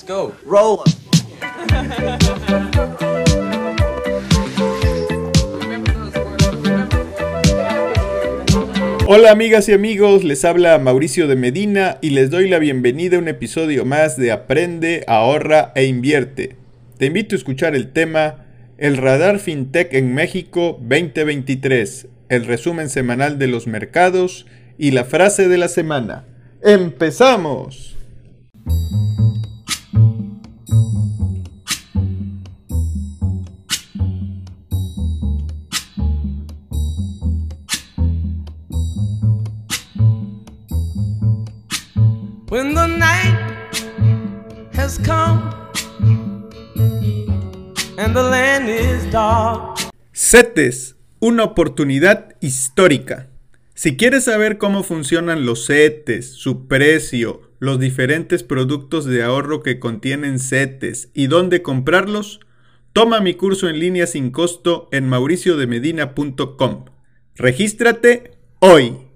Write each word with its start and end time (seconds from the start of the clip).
Let's 0.00 0.08
go. 0.08 0.32
Roll. 0.46 0.80
Hola 9.06 9.30
amigas 9.32 9.68
y 9.68 9.72
amigos, 9.72 10.24
les 10.24 10.44
habla 10.44 10.78
Mauricio 10.78 11.26
de 11.26 11.36
Medina 11.36 11.98
y 12.00 12.10
les 12.10 12.30
doy 12.30 12.48
la 12.48 12.58
bienvenida 12.58 13.16
a 13.16 13.18
un 13.18 13.28
episodio 13.28 13.84
más 13.84 14.16
de 14.16 14.32
Aprende, 14.32 15.04
ahorra 15.06 15.72
e 15.74 15.84
invierte. 15.84 16.56
Te 16.96 17.06
invito 17.06 17.34
a 17.34 17.38
escuchar 17.38 17.74
el 17.74 17.92
tema 17.92 18.46
El 18.78 18.96
radar 18.96 19.38
FinTech 19.38 19.92
en 19.92 20.14
México 20.14 20.78
2023, 20.80 22.06
el 22.28 22.46
resumen 22.46 22.88
semanal 22.88 23.38
de 23.38 23.48
los 23.48 23.66
mercados 23.66 24.46
y 24.78 24.92
la 24.92 25.04
frase 25.04 25.48
de 25.48 25.58
la 25.58 25.68
semana. 25.68 26.24
¡Empezamos! 26.62 27.96
When 42.50 42.74
the 42.74 42.88
night 42.88 43.38
has 44.72 44.98
come 44.98 45.52
and 47.96 48.12
the 48.12 48.24
land 48.24 48.68
is 48.68 49.08
dark. 49.12 49.78
CETES, 50.12 50.96
una 51.20 51.44
oportunidad 51.44 52.34
histórica. 52.40 53.28
Si 53.74 53.96
quieres 53.96 54.24
saber 54.24 54.58
cómo 54.58 54.82
funcionan 54.82 55.46
los 55.46 55.68
CETES, 55.68 56.32
su 56.32 56.66
precio, 56.66 57.40
los 57.60 57.78
diferentes 57.78 58.42
productos 58.42 59.04
de 59.04 59.22
ahorro 59.22 59.62
que 59.62 59.78
contienen 59.78 60.40
CETES 60.40 61.10
y 61.14 61.28
dónde 61.28 61.62
comprarlos, 61.62 62.40
toma 62.92 63.20
mi 63.20 63.34
curso 63.34 63.68
en 63.68 63.78
línea 63.78 64.08
sin 64.08 64.32
costo 64.32 64.88
en 64.90 65.08
mauriciodemedina.com. 65.08 66.84
Regístrate 67.36 68.32
hoy. 68.58 69.09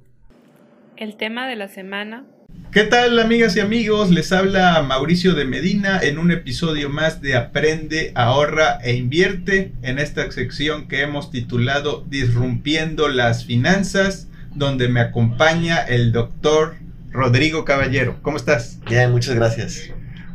El 0.96 1.16
tema 1.16 1.48
de 1.48 1.56
la 1.56 1.68
semana 1.68 2.24
¿Qué 2.70 2.84
tal 2.84 3.18
amigas 3.18 3.56
y 3.56 3.60
amigos? 3.60 4.10
Les 4.10 4.32
habla 4.32 4.82
Mauricio 4.82 5.34
de 5.34 5.44
Medina 5.44 6.00
en 6.02 6.18
un 6.18 6.32
episodio 6.32 6.88
más 6.88 7.20
de 7.20 7.36
Aprende, 7.36 8.12
ahorra 8.16 8.78
e 8.82 8.94
invierte 8.94 9.72
en 9.82 10.00
esta 10.00 10.30
sección 10.32 10.88
que 10.88 11.02
hemos 11.02 11.30
titulado 11.30 12.04
Disrumpiendo 12.08 13.08
las 13.08 13.44
finanzas, 13.44 14.28
donde 14.54 14.88
me 14.88 15.00
acompaña 15.00 15.78
el 15.78 16.10
doctor 16.10 16.74
Rodrigo 17.10 17.64
Caballero. 17.64 18.18
¿Cómo 18.22 18.36
estás? 18.36 18.80
Bien, 18.88 19.12
muchas 19.12 19.36
gracias. 19.36 19.90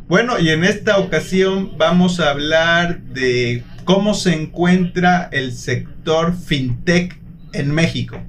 Bueno, 0.08 0.40
y 0.40 0.50
en 0.50 0.64
esta 0.64 0.98
ocasión 0.98 1.78
vamos 1.78 2.22
a 2.22 2.32
hablar 2.32 3.02
de 3.02 3.64
cómo 3.84 4.14
se 4.14 4.34
encuentra 4.34 5.30
el 5.32 5.52
sector 5.52 6.34
fintech 6.34 7.20
en 7.52 7.74
México. 7.74 8.22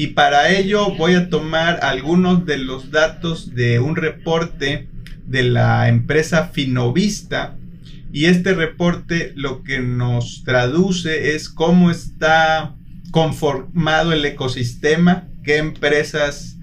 Y 0.00 0.06
para 0.06 0.50
ello 0.50 0.94
voy 0.96 1.12
a 1.12 1.28
tomar 1.28 1.80
algunos 1.82 2.46
de 2.46 2.56
los 2.56 2.90
datos 2.90 3.54
de 3.54 3.80
un 3.80 3.96
reporte 3.96 4.88
de 5.26 5.42
la 5.42 5.90
empresa 5.90 6.48
Finovista. 6.54 7.58
Y 8.10 8.24
este 8.24 8.54
reporte 8.54 9.34
lo 9.36 9.62
que 9.62 9.80
nos 9.80 10.42
traduce 10.42 11.34
es 11.34 11.50
cómo 11.50 11.90
está 11.90 12.76
conformado 13.10 14.14
el 14.14 14.24
ecosistema, 14.24 15.28
qué 15.44 15.58
empresas 15.58 16.56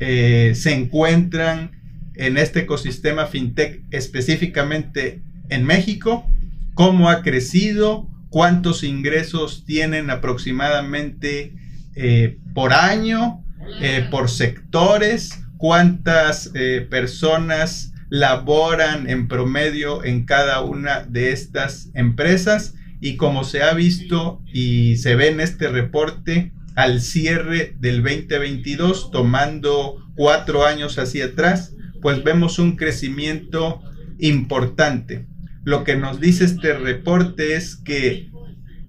eh, 0.00 0.54
se 0.56 0.74
encuentran 0.74 1.70
en 2.16 2.38
este 2.38 2.62
ecosistema 2.62 3.26
fintech 3.26 3.84
específicamente 3.92 5.22
en 5.48 5.64
México, 5.64 6.26
cómo 6.74 7.08
ha 7.08 7.22
crecido, 7.22 8.10
cuántos 8.30 8.82
ingresos 8.82 9.64
tienen 9.64 10.10
aproximadamente 10.10 11.54
eh, 11.94 12.38
por 12.54 12.72
año, 12.72 13.44
eh, 13.80 14.06
por 14.10 14.30
sectores, 14.30 15.42
cuántas 15.56 16.50
eh, 16.54 16.86
personas 16.88 17.92
laboran 18.08 19.08
en 19.08 19.28
promedio 19.28 20.04
en 20.04 20.24
cada 20.24 20.62
una 20.62 21.00
de 21.00 21.32
estas 21.32 21.90
empresas. 21.94 22.74
Y 23.00 23.16
como 23.16 23.44
se 23.44 23.62
ha 23.62 23.72
visto 23.72 24.42
y 24.52 24.96
se 24.96 25.14
ve 25.14 25.28
en 25.28 25.40
este 25.40 25.68
reporte 25.68 26.52
al 26.74 27.00
cierre 27.00 27.74
del 27.78 28.02
2022 28.02 29.10
tomando 29.10 29.96
cuatro 30.14 30.66
años 30.66 30.98
hacia 30.98 31.26
atrás 31.26 31.74
pues 32.00 32.24
vemos 32.24 32.58
un 32.58 32.76
crecimiento 32.76 33.82
importante. 34.18 35.26
Lo 35.64 35.84
que 35.84 35.96
nos 35.96 36.20
dice 36.20 36.44
este 36.44 36.74
reporte 36.74 37.54
es 37.54 37.76
que 37.76 38.30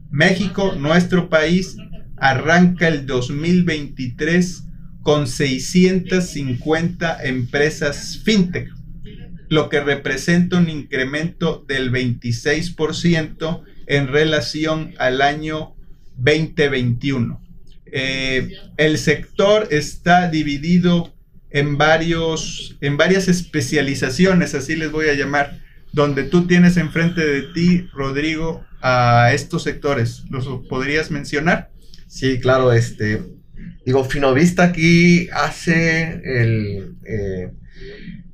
México 0.09 0.74
nuestro 0.78 1.30
país 1.30 1.78
arranca 2.22 2.88
el 2.88 3.08
2023 3.08 4.64
con 5.02 5.28
650 5.28 7.24
empresas 7.24 8.22
fintech, 8.24 8.70
lo 9.50 9.70
que 9.70 9.82
representa 9.82 10.58
un 10.58 10.70
incremento 10.70 11.66
del 11.68 11.92
26% 11.92 13.64
en 13.88 14.08
relación 14.08 14.94
al 15.00 15.24
año 15.24 15.76
2021. 16.18 17.42
Eh, 17.88 18.52
el 18.78 19.00
sector 19.00 19.68
está 19.72 20.30
dividido 20.30 21.16
en, 21.50 21.80
varios, 21.80 22.78
en 22.81 22.98
varias 22.98 23.28
especializaciones, 23.30 24.54
así 24.54 24.76
les 24.76 24.92
voy 24.92 25.08
a 25.10 25.16
llamar, 25.16 25.60
donde 25.92 26.24
tú 26.24 26.46
tienes 26.46 26.78
enfrente 26.78 27.26
de 27.26 27.42
ti, 27.54 27.88
Rodrigo, 27.94 28.64
a 28.80 29.31
estos 29.34 29.64
sectores. 29.64 30.24
¿Los 30.30 30.48
podrías 30.70 31.10
mencionar? 31.10 31.72
Sí, 32.12 32.42
claro, 32.42 32.74
este, 32.74 33.24
digo, 33.86 34.04
Finovista 34.04 34.64
aquí 34.64 35.30
hace 35.32 36.20
el, 36.26 36.98
eh, 37.06 37.52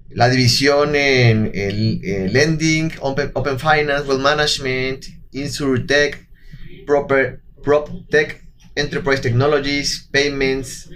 la 0.10 0.30
división 0.30 0.96
en 0.96 1.52
el, 1.54 2.34
lending, 2.34 2.92
open, 3.02 3.60
finance, 3.60 4.08
wealth 4.08 4.20
management, 4.20 5.06
insurtech, 5.32 6.28
proper, 6.88 7.42
prop 7.64 7.88
tech, 8.10 8.42
enterprise 8.74 9.22
technologies, 9.22 10.10
payments, 10.12 10.90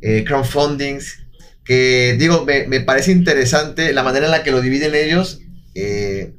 eh, 0.00 0.22
crowdfundings, 0.24 1.18
que 1.64 2.14
digo, 2.20 2.46
me, 2.46 2.80
parece 2.82 3.10
interesante 3.10 3.92
la 3.92 4.04
manera 4.04 4.26
en 4.26 4.30
la 4.30 4.44
que 4.44 4.52
lo 4.52 4.60
dividen 4.60 4.94
ellos. 4.94 5.40
Eh, 5.74 6.34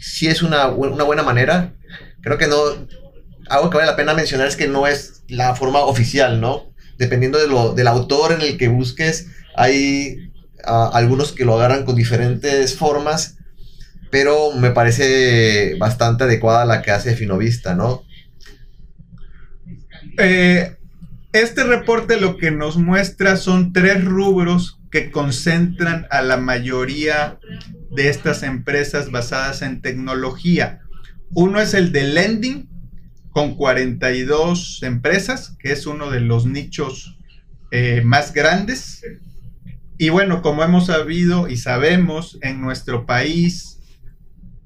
sí 0.00 0.26
es 0.26 0.42
una, 0.42 0.66
una 0.66 1.04
buena 1.04 1.22
manera. 1.22 1.76
Creo 2.22 2.38
que 2.38 2.48
no, 2.48 2.88
algo 3.48 3.70
que 3.70 3.76
vale 3.76 3.90
la 3.90 3.96
pena 3.96 4.14
mencionar 4.14 4.48
es 4.48 4.56
que 4.56 4.68
no 4.68 4.86
es 4.86 5.22
la 5.28 5.54
forma 5.54 5.80
oficial, 5.80 6.40
¿no? 6.40 6.72
Dependiendo 6.98 7.38
de 7.38 7.48
lo, 7.48 7.74
del 7.74 7.86
autor 7.88 8.32
en 8.32 8.40
el 8.40 8.56
que 8.56 8.68
busques, 8.68 9.28
hay 9.56 10.32
ah, 10.64 10.90
algunos 10.92 11.32
que 11.32 11.44
lo 11.44 11.56
agarran 11.56 11.84
con 11.84 11.96
diferentes 11.96 12.76
formas, 12.76 13.36
pero 14.10 14.52
me 14.52 14.70
parece 14.70 15.76
bastante 15.78 16.24
adecuada 16.24 16.64
la 16.64 16.82
que 16.82 16.90
hace 16.90 17.14
Finovista, 17.14 17.74
¿no? 17.74 18.04
Eh, 20.18 20.76
este 21.32 21.62
reporte 21.62 22.20
lo 22.20 22.38
que 22.38 22.50
nos 22.50 22.78
muestra 22.78 23.36
son 23.36 23.72
tres 23.72 24.04
rubros 24.04 24.80
que 24.90 25.10
concentran 25.10 26.06
a 26.10 26.22
la 26.22 26.38
mayoría 26.38 27.38
de 27.90 28.08
estas 28.08 28.42
empresas 28.42 29.10
basadas 29.10 29.62
en 29.62 29.82
tecnología. 29.82 30.80
Uno 31.30 31.60
es 31.60 31.74
el 31.74 31.92
de 31.92 32.04
lending, 32.04 32.68
con 33.38 33.54
42 33.54 34.82
empresas, 34.82 35.56
que 35.60 35.70
es 35.70 35.86
uno 35.86 36.10
de 36.10 36.18
los 36.18 36.44
nichos 36.44 37.16
eh, 37.70 38.02
más 38.04 38.34
grandes. 38.34 39.04
Y 39.96 40.08
bueno, 40.08 40.42
como 40.42 40.64
hemos 40.64 40.86
sabido 40.86 41.48
y 41.48 41.56
sabemos 41.56 42.40
en 42.42 42.60
nuestro 42.60 43.06
país, 43.06 43.78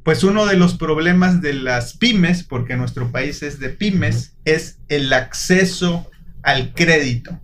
pues 0.03 0.25
uno 0.25 0.47
de 0.47 0.57
los 0.57 0.73
problemas 0.79 1.43
de 1.43 1.53
las 1.53 1.99
pymes, 1.99 2.45
porque 2.45 2.75
nuestro 2.77 3.13
país 3.13 3.43
es 3.43 3.61
de 3.61 3.69
pymes, 3.69 4.39
es 4.47 4.79
el 4.89 5.13
acceso 5.13 6.11
al 6.43 6.73
crédito. 6.73 7.39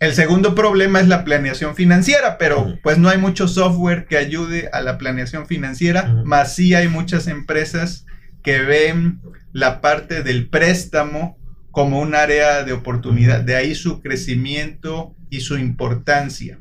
El 0.00 0.12
segundo 0.14 0.56
problema 0.56 0.98
es 0.98 1.06
la 1.06 1.22
planeación 1.22 1.76
financiera, 1.76 2.36
pero 2.36 2.80
pues 2.82 2.98
no 2.98 3.08
hay 3.10 3.18
mucho 3.18 3.46
software 3.46 4.06
que 4.08 4.16
ayude 4.16 4.70
a 4.72 4.80
la 4.80 4.98
planeación 4.98 5.46
financiera, 5.46 6.20
más 6.24 6.56
sí 6.56 6.74
hay 6.74 6.88
muchas 6.88 7.28
empresas 7.28 8.06
que 8.42 8.60
ven 8.60 9.20
la 9.52 9.80
parte 9.80 10.22
del 10.22 10.48
préstamo 10.48 11.38
como 11.70 12.00
un 12.00 12.14
área 12.14 12.64
de 12.64 12.72
oportunidad, 12.72 13.40
de 13.40 13.56
ahí 13.56 13.74
su 13.74 14.00
crecimiento 14.00 15.14
y 15.30 15.40
su 15.40 15.56
importancia. 15.56 16.58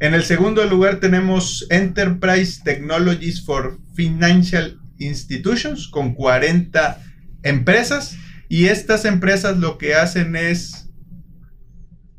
En 0.00 0.14
el 0.14 0.24
segundo 0.24 0.64
lugar 0.64 0.98
tenemos 0.98 1.66
Enterprise 1.70 2.60
Technologies 2.64 3.44
for 3.44 3.78
Financial 3.94 4.78
Institutions 4.98 5.86
con 5.88 6.14
40 6.14 7.00
empresas 7.44 8.16
y 8.48 8.66
estas 8.66 9.04
empresas 9.04 9.58
lo 9.58 9.78
que 9.78 9.94
hacen 9.94 10.34
es 10.34 10.88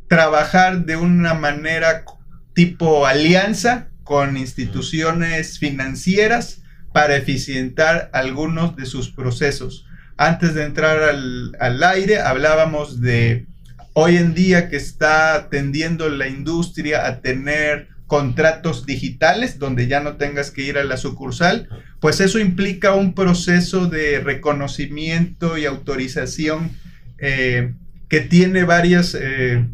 trabajar 0.08 0.86
de 0.86 0.96
una 0.96 1.34
manera 1.34 2.06
tipo 2.54 3.06
alianza 3.06 3.90
con 4.04 4.38
instituciones 4.38 5.60
financieras 5.60 6.63
para 6.94 7.16
eficientar 7.18 8.10
algunos 8.14 8.76
de 8.76 8.86
sus 8.86 9.10
procesos. 9.10 9.86
Antes 10.16 10.54
de 10.54 10.64
entrar 10.64 11.04
al, 11.04 11.56
al 11.60 11.84
aire 11.84 12.20
hablábamos 12.20 13.02
de 13.02 13.48
hoy 13.94 14.18
en 14.18 14.34
día 14.34 14.70
que 14.70 14.76
está 14.76 15.50
tendiendo 15.50 16.10
la 16.10 16.28
industria 16.28 17.08
a 17.08 17.22
tener 17.22 17.88
contratos 18.08 18.86
digitales 18.86 19.58
donde 19.58 19.88
ya 19.88 20.00
no 20.00 20.18
tengas 20.18 20.52
que 20.52 20.62
ir 20.62 20.78
a 20.78 20.84
la 20.84 20.98
sucursal, 20.98 21.68
pues 22.00 22.20
eso 22.20 22.38
implica 22.38 22.94
un 22.94 23.16
proceso 23.16 23.88
de 23.88 24.20
reconocimiento 24.20 25.58
y 25.58 25.66
autorización 25.66 26.72
eh, 27.18 27.74
que 28.10 28.20
tiene 28.20 28.66
varias 28.66 29.18
eh, 29.20 29.66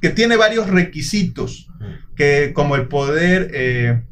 que 0.00 0.10
tiene 0.10 0.36
varios 0.36 0.68
requisitos 0.68 1.68
que 2.16 2.52
como 2.54 2.76
el 2.76 2.88
poder 2.88 3.50
eh, 3.52 4.02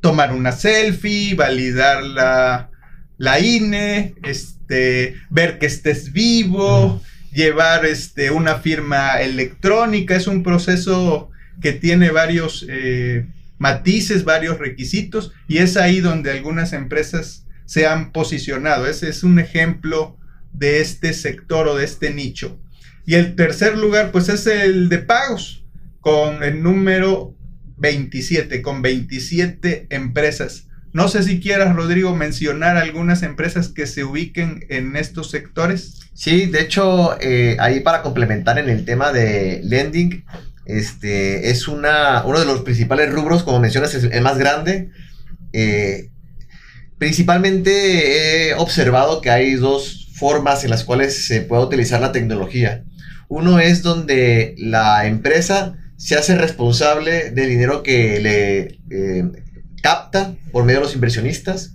tomar 0.00 0.32
una 0.32 0.52
selfie, 0.52 1.34
validar 1.34 2.02
la, 2.02 2.70
la 3.18 3.40
INE, 3.40 4.14
este, 4.22 5.16
ver 5.28 5.58
que 5.58 5.66
estés 5.66 6.12
vivo, 6.12 7.02
llevar 7.32 7.84
este, 7.84 8.30
una 8.30 8.56
firma 8.56 9.20
electrónica, 9.20 10.16
es 10.16 10.26
un 10.26 10.42
proceso 10.42 11.30
que 11.60 11.72
tiene 11.72 12.10
varios 12.10 12.66
eh, 12.68 13.26
matices, 13.58 14.24
varios 14.24 14.58
requisitos, 14.58 15.32
y 15.46 15.58
es 15.58 15.76
ahí 15.76 16.00
donde 16.00 16.30
algunas 16.30 16.72
empresas 16.72 17.46
se 17.66 17.86
han 17.86 18.12
posicionado. 18.12 18.86
Ese 18.86 19.08
es 19.08 19.22
un 19.22 19.38
ejemplo 19.38 20.16
de 20.52 20.80
este 20.80 21.12
sector 21.12 21.68
o 21.68 21.76
de 21.76 21.84
este 21.84 22.12
nicho. 22.12 22.58
Y 23.06 23.14
el 23.14 23.36
tercer 23.36 23.76
lugar, 23.76 24.12
pues 24.12 24.28
es 24.28 24.46
el 24.46 24.88
de 24.88 24.98
pagos, 24.98 25.64
con 26.00 26.42
el 26.42 26.62
número 26.62 27.34
27, 27.80 28.62
con 28.62 28.82
27 28.82 29.86
empresas. 29.90 30.66
No 30.92 31.08
sé 31.08 31.22
si 31.22 31.40
quieras, 31.40 31.74
Rodrigo, 31.74 32.14
mencionar 32.14 32.76
algunas 32.76 33.22
empresas 33.22 33.68
que 33.68 33.86
se 33.86 34.04
ubiquen 34.04 34.66
en 34.68 34.96
estos 34.96 35.30
sectores. 35.30 36.00
Sí, 36.14 36.46
de 36.46 36.60
hecho, 36.60 37.16
eh, 37.20 37.56
ahí 37.60 37.80
para 37.80 38.02
complementar 38.02 38.58
en 38.58 38.68
el 38.68 38.84
tema 38.84 39.12
de 39.12 39.60
lending, 39.64 40.24
este, 40.66 41.50
es 41.50 41.68
una, 41.68 42.24
uno 42.24 42.40
de 42.40 42.44
los 42.44 42.62
principales 42.62 43.10
rubros, 43.12 43.42
como 43.42 43.60
mencionas, 43.60 43.94
es 43.94 44.04
el 44.04 44.22
más 44.22 44.36
grande. 44.36 44.90
Eh, 45.52 46.10
principalmente 46.98 48.50
he 48.50 48.54
observado 48.54 49.20
que 49.20 49.30
hay 49.30 49.54
dos 49.54 50.08
formas 50.14 50.64
en 50.64 50.70
las 50.70 50.84
cuales 50.84 51.26
se 51.26 51.40
puede 51.40 51.64
utilizar 51.64 52.00
la 52.00 52.12
tecnología. 52.12 52.84
Uno 53.28 53.60
es 53.60 53.82
donde 53.82 54.56
la 54.58 55.06
empresa 55.06 55.76
se 56.00 56.16
hace 56.16 56.34
responsable 56.34 57.30
del 57.30 57.50
dinero 57.50 57.82
que 57.82 58.20
le 58.20 58.78
eh, 58.90 59.30
capta 59.82 60.34
por 60.50 60.64
medio 60.64 60.80
de 60.80 60.86
los 60.86 60.94
inversionistas. 60.94 61.74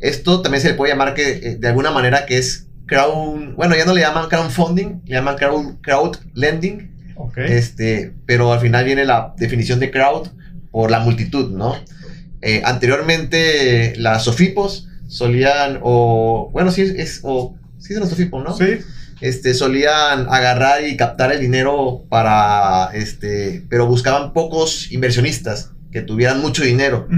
Esto 0.00 0.40
también 0.40 0.62
se 0.62 0.68
le 0.68 0.74
puede 0.74 0.92
llamar 0.92 1.12
que 1.12 1.32
eh, 1.32 1.56
de 1.56 1.68
alguna 1.68 1.90
manera 1.90 2.24
que 2.24 2.38
es 2.38 2.66
crowd, 2.86 3.54
bueno, 3.56 3.76
ya 3.76 3.84
no 3.84 3.92
le 3.92 4.00
llaman 4.00 4.30
crowdfunding, 4.30 5.02
le 5.04 5.14
llaman 5.14 5.36
crowd, 5.36 5.82
crowd 5.82 6.16
lending 6.32 6.96
este, 7.36 8.14
pero 8.24 8.54
al 8.54 8.60
final 8.60 8.86
viene 8.86 9.04
la 9.04 9.34
definición 9.36 9.80
de 9.80 9.90
crowd 9.90 10.28
por 10.70 10.90
la 10.90 11.00
multitud, 11.00 11.50
¿no? 11.50 11.76
Eh, 12.40 12.62
anteriormente 12.64 13.94
las 13.96 14.24
SOFIPOS 14.24 14.88
solían, 15.08 15.80
o 15.82 16.48
bueno, 16.54 16.70
sí, 16.70 16.82
es, 16.96 17.20
o 17.22 17.54
sí 17.78 17.92
son 17.92 18.00
los 18.00 18.08
SOFIPOS, 18.08 18.44
¿no? 18.44 18.56
Sí. 18.56 18.78
Este, 19.20 19.52
solían 19.54 20.26
agarrar 20.28 20.86
y 20.86 20.96
captar 20.96 21.32
el 21.32 21.40
dinero 21.40 22.04
para, 22.08 22.90
este, 22.94 23.64
pero 23.68 23.86
buscaban 23.86 24.32
pocos 24.32 24.92
inversionistas 24.92 25.72
que 25.90 26.02
tuvieran 26.02 26.40
mucho 26.40 26.62
dinero. 26.62 27.08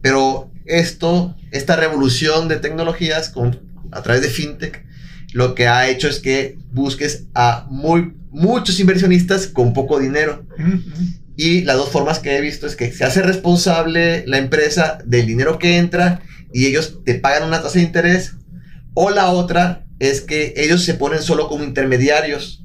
Pero 0.00 0.50
esto, 0.64 1.36
esta 1.50 1.76
revolución 1.76 2.48
de 2.48 2.56
tecnologías 2.56 3.28
con, 3.28 3.60
a 3.90 4.02
través 4.02 4.22
de 4.22 4.28
FinTech, 4.28 4.84
lo 5.32 5.54
que 5.54 5.66
ha 5.66 5.88
hecho 5.88 6.08
es 6.08 6.20
que 6.20 6.58
busques 6.70 7.26
a 7.34 7.66
muy, 7.70 8.14
muchos 8.30 8.80
inversionistas 8.80 9.46
con 9.46 9.72
poco 9.72 9.98
dinero. 9.98 10.46
Y 11.36 11.62
las 11.62 11.76
dos 11.76 11.90
formas 11.90 12.18
que 12.18 12.36
he 12.36 12.40
visto 12.40 12.66
es 12.66 12.76
que 12.76 12.92
se 12.92 13.04
hace 13.04 13.22
responsable 13.22 14.24
la 14.26 14.38
empresa 14.38 14.98
del 15.04 15.26
dinero 15.26 15.58
que 15.58 15.78
entra 15.78 16.20
y 16.52 16.66
ellos 16.66 17.00
te 17.04 17.14
pagan 17.14 17.48
una 17.48 17.62
tasa 17.62 17.78
de 17.78 17.84
interés. 17.84 18.34
O 18.94 19.10
la 19.10 19.30
otra 19.30 19.86
es 20.02 20.20
que 20.20 20.52
ellos 20.56 20.84
se 20.84 20.94
ponen 20.94 21.22
solo 21.22 21.48
como 21.48 21.62
intermediarios. 21.62 22.64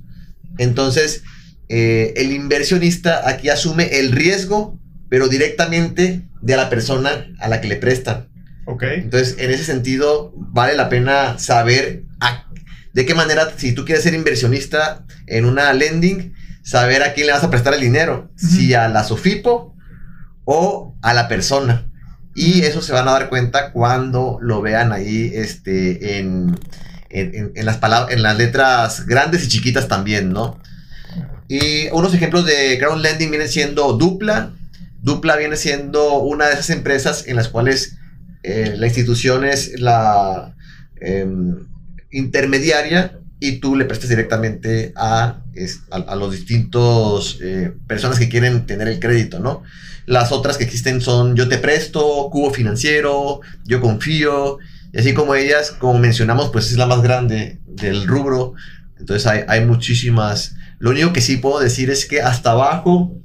Entonces, 0.58 1.24
eh, 1.70 2.14
el 2.18 2.32
inversionista 2.32 3.30
aquí 3.30 3.50
asume 3.50 4.00
el 4.00 4.12
riesgo, 4.12 4.80
pero 5.08 5.28
directamente 5.28 6.28
de 6.42 6.58
la 6.58 6.70
persona 6.70 7.28
a 7.40 7.48
la 7.48 7.62
que 7.62 7.68
le 7.68 7.76
prestan. 7.76 8.28
Ok. 8.66 8.84
Entonces, 8.84 9.36
en 9.38 9.52
ese 9.52 9.64
sentido, 9.64 10.34
vale 10.36 10.76
la 10.76 10.90
pena 10.90 11.38
saber 11.38 12.04
a 12.20 12.48
de 12.94 13.06
qué 13.06 13.14
manera, 13.14 13.54
si 13.56 13.74
tú 13.74 13.86
quieres 13.86 14.04
ser 14.04 14.16
inversionista 14.16 15.06
en 15.28 15.46
una 15.46 15.72
lending, 15.72 16.34
saber 16.64 17.04
a 17.04 17.14
quién 17.14 17.28
le 17.28 17.34
vas 17.34 17.44
a 17.44 17.52
prestar 17.52 17.76
el 17.76 17.82
dinero, 17.82 18.32
si 18.36 18.74
a 18.74 18.88
la 18.88 19.04
Sofipo 19.04 19.76
o 20.46 20.98
a 21.04 21.14
la 21.14 21.28
persona. 21.28 21.92
Y 22.34 22.62
eso 22.62 22.82
se 22.82 22.94
van 22.94 23.08
a 23.08 23.12
dar 23.12 23.30
cuenta 23.30 23.72
cuando 23.72 24.40
lo 24.42 24.64
vean 24.64 24.92
ahí 24.92 25.32
este, 25.36 26.18
en, 26.18 26.58
las 27.56 27.78
palabras, 27.78 28.16
en 28.16 28.24
las 28.24 28.38
letras 28.38 29.06
grandes 29.06 29.44
y 29.44 29.48
chiquitas 29.48 29.88
también, 29.88 30.32
¿no? 30.32 30.60
Y 31.48 31.88
unos 31.92 32.14
ejemplos 32.14 32.46
de 32.46 32.76
ground 32.78 33.02
lending 33.02 33.30
vienen 33.30 33.50
siendo 33.50 33.94
Dupla. 33.94 34.54
Dupla 35.02 35.38
viene 35.38 35.56
siendo 35.56 36.20
una 36.20 36.48
de 36.48 36.54
esas 36.54 36.70
empresas 36.70 37.26
en 37.28 37.38
las 37.38 37.48
cuales 37.48 37.98
eh, 38.44 38.76
la 38.78 38.88
institución 38.88 39.46
es 39.46 39.80
la... 39.80 40.54
Em, 41.00 41.68
intermediaria 42.12 43.20
y 43.40 43.60
tú 43.60 43.76
le 43.76 43.86
prestas 43.86 44.10
directamente 44.10 44.94
a, 44.96 45.42
a, 45.92 46.16
los 46.16 46.32
distintos 46.32 47.38
eh, 47.42 47.72
personas 47.88 48.18
que 48.18 48.30
quieren 48.30 48.66
tener 48.66 48.88
el 48.88 49.00
crédito, 49.00 49.40
¿no? 49.40 49.64
Las 50.08 50.32
otras 50.32 50.58
que 50.58 50.64
existen 50.64 51.02
son 51.02 51.36
Yo 51.36 51.48
te 51.48 51.58
presto, 51.58 52.30
Cubo 52.32 52.52
Financiero, 52.52 53.42
Yo 53.66 53.80
confío, 53.80 54.58
y 54.94 55.00
así 55.00 55.14
como 55.14 55.36
ellas, 55.36 55.72
como 55.72 56.00
mencionamos, 56.00 56.50
pues 56.52 56.72
es 56.72 56.78
la 56.78 56.86
más 56.86 57.02
grande 57.02 57.60
del 57.66 58.08
rubro, 58.08 58.54
entonces 59.00 59.28
hay, 59.28 59.42
hay 59.48 59.66
muchísimas. 59.66 60.56
Lo 60.80 60.92
único 60.92 61.14
que 61.14 61.22
sí 61.22 61.38
puedo 61.38 61.60
decir 61.60 61.90
es 61.90 62.06
que 62.06 62.22
hasta 62.22 62.52
abajo, 62.52 63.16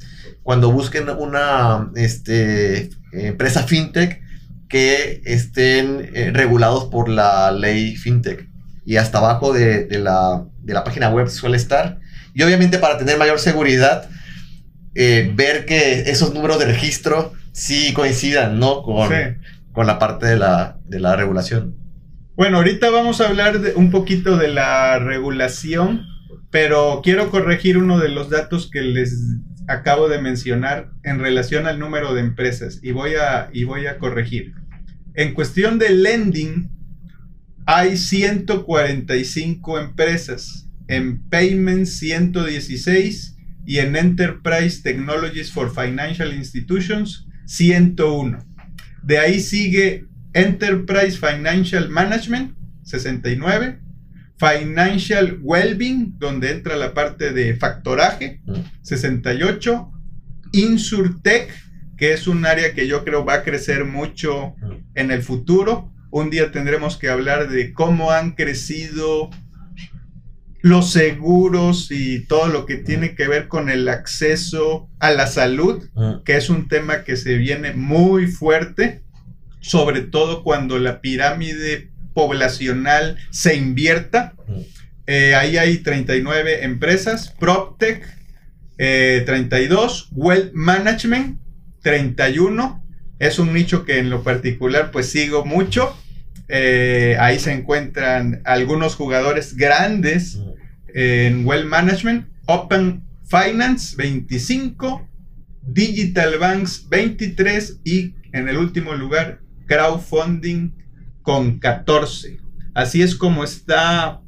cuando 0.42 0.72
busquen 0.72 1.08
una 1.10 1.90
este, 1.94 2.90
empresa 3.12 3.62
fintech, 3.62 4.22
que 4.68 5.20
estén 5.26 6.10
eh, 6.14 6.30
regulados 6.32 6.86
por 6.86 7.10
la 7.10 7.52
ley 7.52 7.94
fintech 7.94 8.48
y 8.86 8.96
hasta 8.96 9.18
abajo 9.18 9.52
de, 9.52 9.86
la, 9.98 10.46
página 10.82 11.10
web 11.10 11.28
suele 11.28 11.58
estar. 11.58 12.00
Y 12.34 12.42
obviamente 12.42 12.78
para 12.78 12.96
tener 12.96 13.18
mayor 13.18 13.38
seguridad, 13.38 14.08
eh, 14.94 15.30
ver 15.34 15.66
que 15.66 16.10
esos 16.10 16.32
números 16.32 16.58
de 16.58 16.64
registro 16.64 17.34
sí 17.52 17.92
coincidan, 17.92 18.58
¿no? 18.58 18.82
Con, 18.82 19.12
con 19.72 19.86
la 19.86 19.98
parte 19.98 20.26
de 20.26 20.36
la, 20.36 20.78
de 20.84 21.00
la 21.00 21.16
regulación. 21.16 21.76
Bueno, 22.34 22.58
ahorita 22.58 22.90
vamos 22.90 23.20
a 23.20 23.28
hablar 23.28 23.60
un 23.76 23.90
poquito 23.90 24.36
de 24.36 24.48
la 24.48 24.98
regulación, 24.98 26.06
pero 26.50 27.00
quiero 27.02 27.30
corregir 27.30 27.78
uno 27.78 27.98
de 27.98 28.08
los 28.08 28.30
datos 28.30 28.70
que 28.70 28.82
les 28.82 29.38
acabo 29.68 30.08
de 30.08 30.20
mencionar 30.20 30.90
en 31.02 31.18
relación 31.18 31.66
al 31.66 31.78
número 31.78 32.14
de 32.14 32.20
empresas 32.20 32.80
y 32.82 32.92
voy 32.92 33.12
a, 33.14 33.50
y 33.52 33.64
voy 33.64 33.86
a 33.86 33.98
corregir. 33.98 34.54
En 35.14 35.34
cuestión 35.34 35.78
de 35.78 35.90
lending, 35.90 36.70
hay 37.66 37.96
145 37.96 39.78
empresas, 39.78 40.68
en 40.88 41.22
Payment 41.28 41.86
116 41.86 43.36
y 43.66 43.78
en 43.78 43.94
Enterprise 43.94 44.82
Technologies 44.82 45.52
for 45.52 45.72
Financial 45.72 46.32
Institutions 46.32 47.28
101. 47.46 48.51
De 49.02 49.18
ahí 49.18 49.40
sigue 49.40 50.06
Enterprise 50.32 51.18
Financial 51.18 51.88
Management 51.88 52.56
69, 52.84 53.78
Financial 54.38 55.38
Wellbeing, 55.40 56.18
donde 56.18 56.50
entra 56.50 56.76
la 56.76 56.94
parte 56.94 57.32
de 57.32 57.54
factoraje 57.56 58.40
68, 58.82 59.92
Insurtech, 60.52 61.50
que 61.96 62.12
es 62.12 62.26
un 62.26 62.44
área 62.46 62.74
que 62.74 62.86
yo 62.86 63.04
creo 63.04 63.24
va 63.24 63.34
a 63.34 63.42
crecer 63.44 63.84
mucho 63.84 64.54
en 64.94 65.10
el 65.10 65.22
futuro, 65.22 65.92
un 66.10 66.28
día 66.28 66.52
tendremos 66.52 66.98
que 66.98 67.08
hablar 67.08 67.48
de 67.48 67.72
cómo 67.72 68.10
han 68.10 68.32
crecido 68.32 69.30
los 70.62 70.92
seguros 70.92 71.88
y 71.90 72.20
todo 72.20 72.46
lo 72.46 72.66
que 72.66 72.76
tiene 72.76 73.14
que 73.16 73.26
ver 73.26 73.48
con 73.48 73.68
el 73.68 73.88
acceso 73.88 74.88
a 75.00 75.10
la 75.10 75.26
salud, 75.26 75.82
ah. 75.96 76.20
que 76.24 76.36
es 76.36 76.48
un 76.48 76.68
tema 76.68 77.02
que 77.02 77.16
se 77.16 77.36
viene 77.36 77.72
muy 77.72 78.28
fuerte, 78.28 79.02
sobre 79.60 80.02
todo 80.02 80.44
cuando 80.44 80.78
la 80.78 81.00
pirámide 81.00 81.90
poblacional 82.14 83.18
se 83.30 83.56
invierta. 83.56 84.34
Ah. 84.48 84.52
Eh, 85.08 85.34
ahí 85.34 85.58
hay 85.58 85.78
39 85.78 86.64
empresas, 86.64 87.34
PropTech 87.40 88.06
32, 88.76 90.02
eh, 90.02 90.14
Wealth 90.14 90.52
Management 90.54 91.40
31, 91.82 92.84
Es 93.18 93.38
un 93.38 93.52
nicho 93.52 93.84
que 93.84 93.98
en 93.98 94.10
lo 94.10 94.22
particular 94.22 94.92
pues 94.92 95.10
sigo 95.10 95.44
mucho. 95.44 95.96
Eh, 96.54 97.16
ahí 97.18 97.38
se 97.38 97.50
encuentran 97.50 98.42
algunos 98.44 98.94
jugadores 98.94 99.56
grandes 99.56 100.38
en 100.92 101.46
Well 101.46 101.64
Management, 101.64 102.28
Open 102.44 103.04
Finance 103.24 103.96
25, 103.96 105.08
Digital 105.62 106.38
Banks 106.38 106.86
23 106.90 107.80
y 107.84 108.16
en 108.34 108.50
el 108.50 108.58
último 108.58 108.92
lugar 108.92 109.40
Crowdfunding 109.64 110.72
con 111.22 111.58
14. 111.58 112.38
Así 112.74 113.00
es 113.00 113.14
como 113.14 113.44
está 113.44 114.20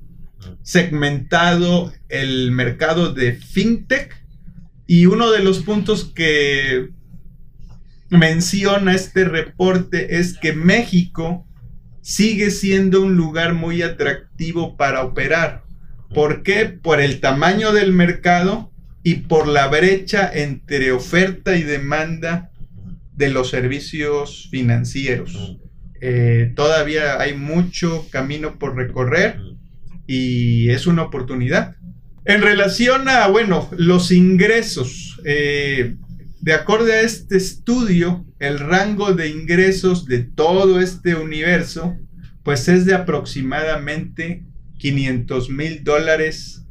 segmentado 0.62 1.92
el 2.08 2.52
mercado 2.52 3.12
de 3.12 3.34
fintech 3.34 4.24
y 4.86 5.04
uno 5.04 5.30
de 5.30 5.40
los 5.40 5.58
puntos 5.58 6.04
que 6.04 6.88
menciona 8.08 8.94
este 8.94 9.26
reporte 9.26 10.18
es 10.18 10.38
que 10.38 10.54
México 10.54 11.46
sigue 12.04 12.50
siendo 12.50 13.00
un 13.00 13.16
lugar 13.16 13.54
muy 13.54 13.80
atractivo 13.80 14.76
para 14.76 15.02
operar. 15.02 15.64
¿Por 16.14 16.42
qué? 16.42 16.66
Por 16.66 17.00
el 17.00 17.18
tamaño 17.18 17.72
del 17.72 17.94
mercado 17.94 18.70
y 19.02 19.14
por 19.14 19.48
la 19.48 19.68
brecha 19.68 20.30
entre 20.32 20.92
oferta 20.92 21.56
y 21.56 21.62
demanda 21.62 22.50
de 23.16 23.30
los 23.30 23.48
servicios 23.48 24.48
financieros. 24.50 25.56
Eh, 26.02 26.52
todavía 26.54 27.18
hay 27.20 27.32
mucho 27.32 28.06
camino 28.10 28.58
por 28.58 28.76
recorrer 28.76 29.38
y 30.06 30.68
es 30.68 30.86
una 30.86 31.04
oportunidad. 31.04 31.76
En 32.26 32.42
relación 32.42 33.08
a, 33.08 33.28
bueno, 33.28 33.70
los 33.78 34.12
ingresos, 34.12 35.22
eh, 35.24 35.96
de 36.42 36.52
acuerdo 36.52 36.92
a 36.92 37.00
este 37.00 37.38
estudio, 37.38 38.26
el 38.46 38.58
rango 38.58 39.12
de 39.14 39.28
ingresos 39.28 40.06
de 40.06 40.20
todo 40.20 40.80
este 40.80 41.14
universo, 41.14 41.96
pues 42.42 42.68
es 42.68 42.84
de 42.84 42.94
aproximadamente 42.94 44.44
500 44.78 45.50
mil 45.50 45.84
dólares 45.84 46.64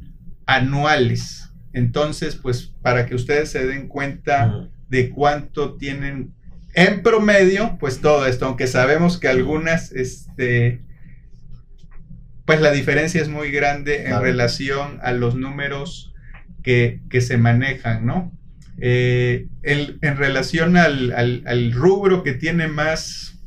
anuales. 0.46 1.50
Entonces, 1.72 2.36
pues 2.36 2.72
para 2.82 3.06
que 3.06 3.14
ustedes 3.14 3.50
se 3.50 3.66
den 3.66 3.88
cuenta 3.88 4.68
de 4.88 5.10
cuánto 5.10 5.74
tienen 5.76 6.32
en 6.74 7.02
promedio, 7.02 7.76
pues 7.78 8.00
todo 8.00 8.26
esto, 8.26 8.46
aunque 8.46 8.66
sabemos 8.66 9.18
que 9.18 9.28
algunas, 9.28 9.92
este, 9.92 10.82
pues 12.44 12.60
la 12.60 12.72
diferencia 12.72 13.22
es 13.22 13.28
muy 13.28 13.50
grande 13.50 14.06
en 14.08 14.20
relación 14.20 14.98
a 15.02 15.12
los 15.12 15.34
números 15.34 16.12
que, 16.62 17.00
se 17.20 17.36
manejan, 17.36 18.06
¿no? 18.06 18.32
Eh, 18.78 19.46
en, 19.62 20.16
relación 20.16 20.76
al, 20.76 21.72
rubro 21.72 22.22
que 22.22 22.32
tiene 22.32 22.68
más, 22.68 23.38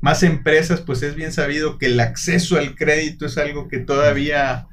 más 0.00 0.22
empresas, 0.22 0.80
pues 0.80 1.02
es 1.02 1.14
bien 1.14 1.32
sabido 1.32 1.78
que 1.78 1.86
el 1.86 2.00
acceso 2.00 2.58
al 2.58 2.74
crédito 2.74 3.26
es 3.26 3.36
algo 3.38 3.68
que 3.68 3.78
todavía 3.78 4.66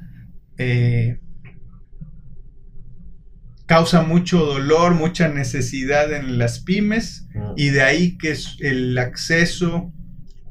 eh, 0.57 1.19
causa 3.65 4.01
mucho 4.01 4.45
dolor, 4.45 4.93
mucha 4.93 5.27
necesidad 5.27 6.13
en 6.13 6.38
las 6.38 6.59
pymes 6.59 7.27
y 7.57 7.69
de 7.69 7.81
ahí 7.81 8.17
que 8.17 8.36
el 8.59 8.97
acceso 8.97 9.91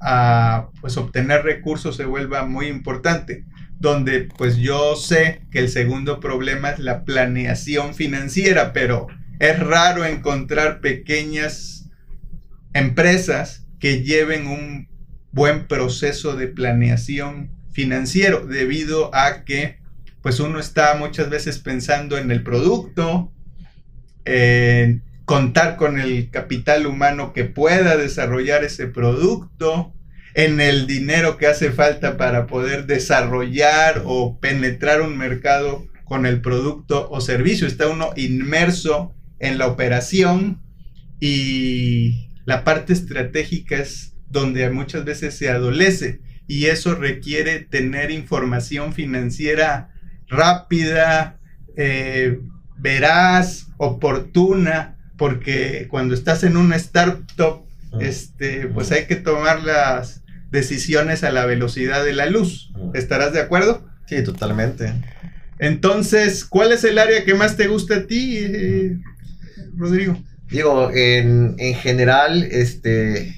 a 0.00 0.68
pues 0.80 0.99
obtener 0.99 1.42
recursos 1.42 1.96
se 1.96 2.04
vuelva 2.04 2.44
muy 2.44 2.66
importante 2.66 3.46
donde 3.78 4.28
pues 4.37 4.56
yo 4.56 4.97
sé 4.97 5.42
que 5.50 5.59
el 5.59 5.68
segundo 5.68 6.21
problema 6.21 6.71
es 6.71 6.78
la 6.78 7.04
planeación 7.04 7.95
financiera, 7.95 8.73
pero 8.73 9.06
es 9.38 9.59
raro 9.59 10.04
encontrar 10.04 10.80
pequeñas 10.80 11.90
empresas 12.73 13.66
que 13.78 14.02
lleven 14.02 14.47
un 14.47 14.88
buen 15.33 15.66
proceso 15.66 16.37
de 16.37 16.49
planeación 16.49 17.50
financiero 17.73 18.47
debido 18.47 19.14
a 19.14 19.45
que 19.45 19.78
pues 20.23 20.40
uno 20.40 20.59
está 20.59 20.97
muchas 20.97 21.30
veces 21.30 21.59
pensando 21.59 22.18
en 22.18 22.30
el 22.30 22.42
producto, 22.42 23.33
en 24.25 25.04
contar 25.25 25.76
con 25.76 26.00
el 26.00 26.30
capital 26.30 26.87
humano 26.87 27.33
que 27.33 27.45
pueda 27.45 27.97
desarrollar 27.97 28.64
ese 28.64 28.87
producto, 28.87 29.92
en 30.37 30.61
el 30.61 30.87
dinero 30.87 31.38
que 31.38 31.47
hace 31.47 31.73
falta 31.73 32.19
para 32.19 32.47
poder 32.47 32.85
desarrollar 32.85 34.02
o 34.05 34.38
penetrar 34.38 35.00
un 35.00 35.16
mercado 35.16 35.87
con 36.05 36.26
el 36.26 36.43
producto 36.43 37.09
o 37.11 37.23
servicio. 37.23 37.66
Está 37.66 37.88
uno 37.88 38.11
inmerso 38.16 39.14
en 39.38 39.57
la 39.57 39.66
operación 39.66 40.61
y 41.21 42.28
la 42.45 42.64
parte 42.64 42.93
estratégica 42.93 43.78
es 43.78 44.12
donde 44.28 44.69
muchas 44.69 45.07
veces 45.07 45.35
se 45.38 45.49
adolece 45.49 46.21
y 46.47 46.66
eso 46.66 46.95
requiere 46.95 47.61
tener 47.61 48.11
información 48.11 48.93
financiera 48.93 49.88
rápida, 50.28 51.40
eh, 51.78 52.40
veraz, 52.76 53.69
oportuna, 53.78 54.99
porque 55.16 55.87
cuando 55.88 56.12
estás 56.12 56.45
en 56.45 56.59
una 56.59 56.76
startup, 56.76 57.64
ah. 57.90 57.99
este, 58.00 58.66
pues 58.66 58.93
hay 58.93 59.07
que 59.07 59.16
tomar 59.16 59.62
las 59.62 60.25
decisiones 60.50 61.25
a 61.25 61.31
la 61.31 61.47
velocidad 61.47 62.05
de 62.05 62.12
la 62.12 62.26
luz. 62.26 62.73
¿Estarás 62.95 63.33
de 63.33 63.41
acuerdo? 63.41 63.87
Sí, 64.07 64.23
totalmente. 64.23 64.93
Entonces, 65.59 66.45
¿cuál 66.45 66.73
es 66.73 66.85
el 66.85 66.99
área 66.99 67.25
que 67.25 67.35
más 67.35 67.57
te 67.57 67.67
gusta 67.67 67.97
a 67.97 68.07
ti, 68.07 68.38
eh, 68.38 68.99
Rodrigo? 69.76 70.23
Digo, 70.50 70.91
en, 70.93 71.57
general, 71.75 72.45
este, 72.45 73.35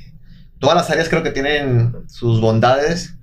todas 0.59 0.77
las 0.77 0.91
áreas 0.91 1.09
creo 1.09 1.23
que 1.23 1.31
tienen 1.31 1.93
sus 2.09 2.41
bondades. 2.41 3.15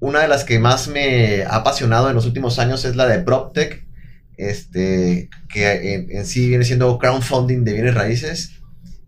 Una 0.00 0.20
de 0.20 0.28
las 0.28 0.44
que 0.44 0.58
más 0.58 0.88
me 0.88 1.44
ha 1.44 1.56
apasionado 1.56 2.08
en 2.08 2.14
los 2.14 2.26
últimos 2.26 2.58
años 2.58 2.84
es 2.84 2.96
la 2.96 3.06
de 3.06 3.20
PropTech, 3.20 3.86
este, 4.36 5.28
que 5.48 5.94
en, 5.94 6.10
en 6.10 6.26
sí 6.26 6.48
viene 6.48 6.64
siendo 6.64 6.98
crowdfunding 6.98 7.64
de 7.64 7.72
bienes 7.72 7.94
raíces. 7.94 8.52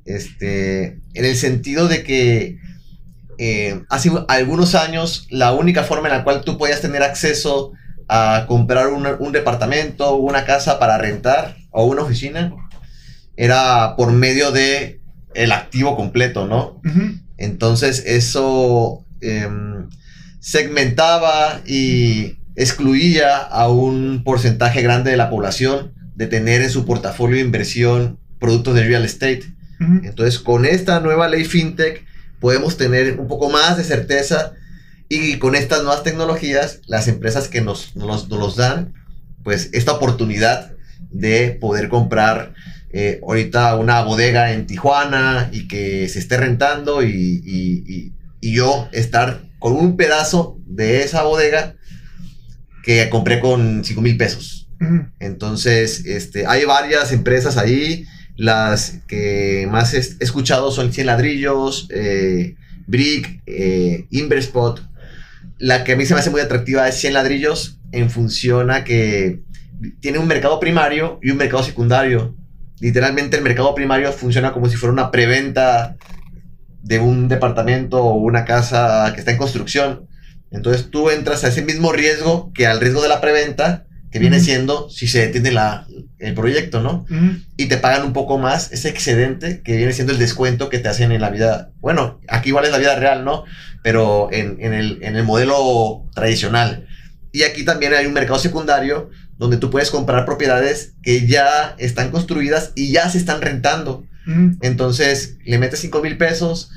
Este, 0.05 1.01
en 1.15 1.25
el 1.25 1.37
sentido 1.37 1.89
de 1.89 2.03
que 2.03 2.59
eh, 3.45 3.83
hace 3.89 4.09
algunos 4.29 4.77
años 4.77 5.27
la 5.29 5.53
única 5.53 5.83
forma 5.83 6.07
en 6.07 6.15
la 6.15 6.23
cual 6.23 6.43
tú 6.45 6.59
podías 6.59 6.81
tener 6.81 7.03
acceso 7.03 7.73
a 8.09 8.45
comprar 8.47 8.87
un, 8.87 9.33
departamento, 9.33 10.15
una 10.15 10.45
casa 10.45 10.79
para 10.79 10.97
rentar 10.97 11.57
o 11.73 11.85
una 11.87 12.03
oficina 12.03 12.55
era 13.37 13.97
por 13.97 14.13
medio 14.13 14.53
de 14.53 15.01
el 15.35 15.51
activo 15.51 15.97
completo, 15.97 16.47
¿no? 16.47 16.81
Entonces 17.37 18.05
eso 18.07 19.05
em, 19.21 19.89
segmentaba 20.39 21.63
y 21.67 22.39
excluía 22.55 23.39
a 23.39 23.69
un 23.69 24.23
porcentaje 24.23 24.83
grande 24.83 25.11
de 25.11 25.17
la 25.17 25.31
población 25.31 25.95
de 26.15 26.29
tener 26.29 26.63
en 26.63 26.71
su 26.71 26.87
portafolio 26.87 27.39
de 27.39 27.43
inversión 27.43 28.21
productos 28.39 28.77
de 28.77 28.85
real 28.85 29.05
estate. 29.05 29.43
Entonces, 29.81 30.39
con 30.39 30.65
esta 30.65 31.01
nueva 31.01 31.27
ley 31.27 31.45
fintech, 31.45 32.07
podemos 32.43 32.77
tener 32.77 33.21
un 33.21 33.29
poco 33.29 33.49
más 33.49 33.79
de 33.79 33.85
certeza 33.85 34.53
y 35.09 35.39
con 35.39 35.55
estas 35.55 35.83
nuevas 35.85 36.03
tecnologías, 36.03 36.81
las 36.87 37.07
empresas 37.07 37.47
que 37.49 37.61
nos, 37.61 37.95
nos, 37.95 38.57
dan, 38.57 38.95
pues 39.45 39.71
esta 39.73 39.93
oportunidad 39.93 40.73
de 41.11 41.57
poder 41.61 41.89
comprar 41.89 42.53
eh, 42.91 43.21
ahorita 43.23 43.77
una 43.77 44.03
bodega 44.03 44.53
en 44.53 44.67
Tijuana 44.67 45.51
y 45.53 45.69
que 45.69 46.09
se 46.09 46.19
esté 46.19 46.37
rentando 46.37 47.03
y, 47.05 48.13
yo 48.41 48.89
estar 48.91 49.43
con 49.61 49.75
un 49.75 49.97
pedazo 49.97 50.59
de 50.67 51.05
esa 51.05 51.23
bodega 51.23 51.77
que 52.83 53.09
compré 53.09 53.39
con 53.39 53.85
5 53.85 54.01
mil 54.01 54.17
pesos. 54.17 54.69
Entonces, 55.21 56.05
este, 56.07 56.45
hay 56.49 56.65
varias 56.65 57.13
empresas 57.13 57.57
ahí 57.57 58.05
las 58.37 59.01
que 59.07 59.69
más 59.71 59.95
he 59.95 59.99
escuchado 59.99 60.71
son 60.71 60.93
100 60.93 61.07
ladrillos, 61.07 61.89
eh, 61.91 62.57
Brick, 62.87 63.43
eh, 63.47 64.07
Inverspot. 64.11 64.83
La 65.59 65.85
que 65.85 65.93
a 65.93 65.97
mí 65.97 66.07
se 66.07 66.15
me 66.15 66.21
hace 66.21 66.31
muy 66.31 66.41
atractiva 66.41 66.89
es 66.89 66.97
100 66.97 67.15
ladrillos 67.15 67.79
en 67.93 68.11
función 68.11 68.71
a 68.71 68.85
que 68.85 69.41
tiene 70.01 70.19
un 70.19 70.27
mercado 70.27 70.59
primario 70.61 71.19
y 71.23 71.31
un 71.31 71.37
mercado 71.37 71.63
secundario. 71.63 72.37
Literalmente 72.81 73.37
el 73.37 73.43
mercado 73.43 73.75
primario 73.75 74.13
funciona 74.13 74.53
como 74.53 74.69
si 74.69 74.77
fuera 74.77 74.93
una 74.93 75.11
preventa 75.11 75.97
de 76.83 76.99
un 76.99 77.29
departamento 77.29 78.03
o 78.03 78.17
una 78.17 78.45
casa 78.45 79.13
que 79.15 79.21
está 79.21 79.31
en 79.31 79.39
construcción. 79.39 80.09
Entonces 80.51 80.91
tú 80.91 81.11
entras 81.11 81.45
a 81.45 81.49
ese 81.49 81.63
mismo 81.63 81.93
riesgo 81.93 82.53
que 82.53 82.67
al 82.67 82.81
riesgo 82.81 83.03
de 83.03 83.09
la 83.09 83.21
preventa, 83.21 83.87
que 84.13 84.19
viene 84.19 84.41
siendo 84.41 84.91
si 84.91 85.09
se 85.09 85.21
detiene 85.21 85.53
la, 85.53 85.87
el 86.19 86.35
proyecto, 86.35 86.83
¿no? 86.83 87.07
Y 87.57 87.67
te 87.67 87.79
pagan 87.79 88.05
un 88.05 88.13
poco 88.13 88.37
más 88.37 88.71
ese 88.71 88.91
excedente 88.91 89.63
que 89.63 89.75
viene 89.75 89.95
siendo 89.95 90.13
el 90.13 90.19
descuento 90.19 90.69
que 90.69 90.79
te 90.79 90.89
hacen 90.89 91.13
en 91.13 91.23
la 91.23 91.31
vida. 91.31 91.71
Bueno, 91.81 92.21
aquí 92.29 92.51
igual 92.51 92.67
es 92.67 92.73
la 92.73 92.79
vida 92.79 92.95
real, 92.95 93.25
¿no? 93.25 93.45
Pero 93.83 94.29
en, 94.31 94.61
el, 94.61 95.25
modelo 95.25 96.11
tradicional. 96.15 96.87
Y 97.33 97.45
aquí 97.45 97.65
también 97.65 97.95
hay 97.95 98.05
un 98.05 98.13
mercado 98.13 98.39
secundario 98.39 99.09
donde 99.39 99.57
tú 99.57 99.71
puedes 99.71 99.91
comprar 99.91 100.27
propiedades 100.27 100.93
que 101.03 101.27
ya 101.27 101.75
están 101.79 102.11
construidas 102.11 102.73
y 102.75 102.93
ya 102.93 103.09
se 103.09 103.17
están 103.17 103.41
rentando. 103.41 104.05
Entonces 104.61 105.39
le 105.45 105.59
metes 105.59 105.81
5 105.81 106.03
mil 106.03 106.19
pesos, 106.19 106.71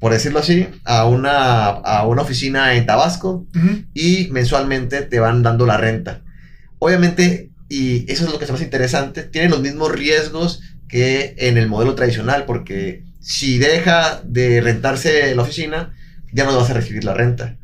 por 0.00 0.12
decirlo 0.12 0.40
así, 0.40 0.66
a 0.84 1.06
una, 1.06 1.66
a 1.68 2.04
una 2.06 2.22
oficina 2.22 2.74
en 2.74 2.84
Tabasco 2.84 3.46
y 3.94 4.28
mensualmente 4.32 5.02
te 5.02 5.20
van 5.20 5.44
dando 5.44 5.66
la 5.66 5.76
renta. 5.76 6.23
Obviamente, 6.84 7.48
y 7.70 8.04
eso 8.12 8.26
es 8.26 8.30
lo 8.30 8.38
que 8.38 8.44
es 8.44 8.50
más 8.50 8.60
interesante, 8.60 9.22
tienen 9.22 9.50
los 9.50 9.62
mismos 9.62 9.90
riesgos 9.90 10.60
que 10.86 11.34
en 11.38 11.56
el 11.56 11.66
modelo 11.66 11.94
tradicional, 11.94 12.44
porque 12.44 13.04
si 13.20 13.56
deja 13.56 14.20
de 14.22 14.60
rentarse 14.60 15.34
la 15.34 15.40
oficina, 15.40 15.94
ya 16.30 16.44
no 16.44 16.54
vas 16.54 16.68
a 16.68 16.74
recibir 16.74 17.02
la 17.02 17.14
renta. 17.14 17.56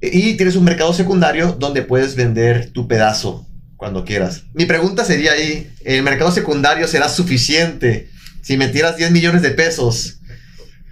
Y 0.00 0.34
tienes 0.34 0.54
un 0.54 0.62
mercado 0.62 0.92
secundario 0.92 1.56
donde 1.58 1.82
puedes 1.82 2.14
vender 2.14 2.70
tu 2.70 2.86
pedazo 2.86 3.44
cuando 3.76 4.04
quieras. 4.04 4.44
Mi 4.54 4.66
pregunta 4.66 5.04
sería 5.04 5.32
ahí, 5.32 5.68
¿el 5.84 6.04
mercado 6.04 6.30
secundario 6.30 6.86
será 6.86 7.08
suficiente 7.08 8.08
si 8.40 8.56
metieras 8.56 8.98
10 8.98 9.10
millones 9.10 9.42
de 9.42 9.50
pesos 9.50 10.20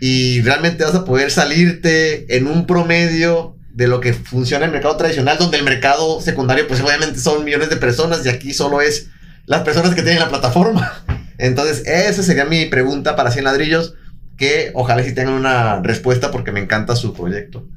y 0.01 0.41
realmente 0.41 0.83
vas 0.83 0.97
a 0.97 1.05
poder 1.05 1.31
salirte 1.31 2.37
en 2.37 2.49
un 2.49 2.67
promedio 2.67 3.57
de 3.79 3.87
lo 3.87 4.01
que 4.01 4.13
funciona 4.13 4.65
el 4.65 4.73
mercado 4.73 4.97
tradicional, 4.97 5.39
donde 5.39 5.57
el 5.57 5.63
mercado 5.63 6.21
secundario 6.21 6.67
pues 6.67 6.81
obviamente 6.81 7.21
son 7.21 7.45
millones 7.45 7.71
de 7.71 7.77
personas 7.77 8.27
y 8.27 8.29
aquí 8.29 8.53
solo 8.53 8.81
es 8.81 9.11
las 9.47 9.63
personas 9.63 9.95
que 9.95 10.03
tienen 10.03 10.19
la 10.19 10.29
plataforma? 10.29 11.05
Entonces, 11.39 11.87
esa 11.87 12.25
sería 12.25 12.45
mi 12.45 12.67
pregunta 12.67 13.15
para 13.15 13.31
100 13.31 13.45
ladrillos, 13.45 13.95
que 14.37 14.73
ojalá 14.75 15.05
sí 15.05 15.15
tengan 15.15 15.35
una 15.35 15.81
respuesta 15.81 16.33
porque 16.33 16.51
me 16.51 16.59
encanta 16.59 16.97
su 16.97 17.15
proyecto. 17.15 17.69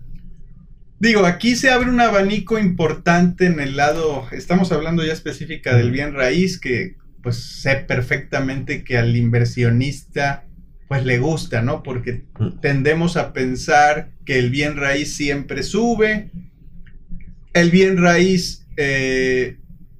Digo, 0.97 1.23
aquí 1.23 1.55
se 1.55 1.69
abre 1.69 1.91
un 1.91 2.01
abanico 2.01 2.57
importante 2.57 3.45
en 3.45 3.59
el 3.59 3.77
lado, 3.77 4.25
estamos 4.31 4.71
hablando 4.71 5.05
ya 5.05 5.13
específica 5.13 5.77
del 5.77 5.91
bien 5.91 6.15
raíz, 6.15 6.59
que 6.59 6.95
pues 7.21 7.61
sé 7.61 7.75
perfectamente 7.75 8.83
que 8.83 8.97
al 8.97 9.15
inversionista 9.15 10.45
pues 10.91 11.05
le 11.05 11.19
gusta, 11.19 11.61
¿no? 11.61 11.83
Porque 11.83 12.25
Mm. 12.37 12.59
tendemos 12.59 13.15
a 13.15 13.31
pensar 13.31 14.09
que 14.25 14.37
el 14.39 14.49
bien 14.49 14.75
raíz 14.75 15.15
siempre 15.15 15.63
sube, 15.63 16.31
el 17.53 17.71
bien 17.71 17.97
raíz 17.97 18.67
eh, 18.75 19.55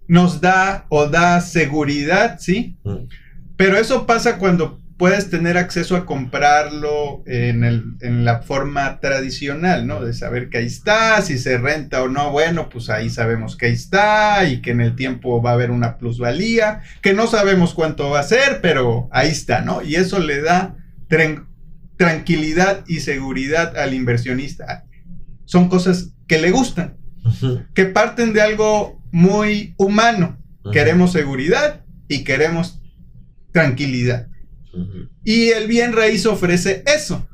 nos 0.10 0.42
da 0.42 0.88
o 0.90 1.08
da 1.08 1.40
seguridad, 1.40 2.40
¿sí? 2.42 2.76
Mm. 2.84 3.08
Pero 3.56 3.78
eso 3.78 4.06
pasa 4.06 4.38
cuando 4.38 4.82
puedes 4.98 5.30
tener 5.30 5.58
acceso 5.58 5.96
a 5.96 6.06
comprarlo 6.06 7.24
en, 7.26 7.64
el- 7.64 7.96
en 8.02 8.26
la 8.26 8.42
forma 8.42 9.00
tradicional, 9.00 9.88
¿no? 9.88 10.04
De 10.04 10.14
saber 10.14 10.50
que 10.50 10.58
ahí 10.58 10.66
está, 10.66 11.22
si 11.22 11.38
se 11.38 11.58
renta 11.58 12.04
o 12.04 12.10
no, 12.10 12.32
bueno, 12.32 12.68
pues 12.68 12.90
ahí 12.90 13.10
sabemos 13.10 13.56
que 13.56 13.68
ahí 13.68 13.72
está 13.74 14.44
y 14.44 14.62
que 14.62 14.72
en 14.72 14.82
el 14.82 14.98
tiempo 14.98 15.42
va 15.42 15.52
a 15.52 15.54
haber 15.54 15.72
una 15.72 15.98
plusvalía, 15.98 16.82
que 17.02 17.14
no 17.14 17.28
sabemos 17.28 17.74
cuánto 17.74 18.10
va 18.10 18.20
a 18.20 18.24
ser, 18.24 18.60
pero 18.62 19.08
ahí 19.14 19.30
está, 19.30 19.62
¿no? 19.62 19.82
Y 19.82 19.96
eso 19.96 20.20
le 20.20 20.42
da 20.42 20.76
tran- 21.12 21.46
tranquilidad 21.98 22.84
y 22.88 23.02
seguridad 23.02 23.78
al 23.78 23.94
inversionista. 23.94 24.86
Son 25.46 25.70
cosas 25.70 26.14
que 26.28 26.40
le 26.40 26.50
gustan, 26.52 26.98
que 27.76 27.86
parten 27.86 28.34
de 28.34 28.42
algo 28.42 29.00
muy 29.12 29.76
humano. 29.78 30.40
Queremos 30.72 31.12
seguridad 31.12 31.84
y 32.08 32.24
queremos 32.24 32.82
tranquilidad. 33.52 34.28
Y 35.24 35.50
el 35.50 35.68
bien 35.68 35.92
raíz 35.94 36.26
ofrece 36.26 36.84
eso. 36.88 37.28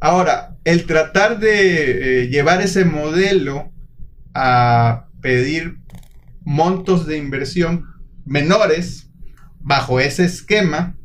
Ahora, 0.00 0.56
el 0.64 0.86
tratar 0.86 1.38
de 1.38 2.22
eh, 2.22 2.28
llevar 2.28 2.62
ese 2.62 2.84
modelo 2.86 3.70
a 4.34 5.06
pedir 5.20 5.76
montos 6.42 7.06
de 7.06 7.18
inversión 7.18 7.84
menores 8.24 9.10
bajo 9.60 10.00
ese 10.00 10.24
esquema, 10.24 10.96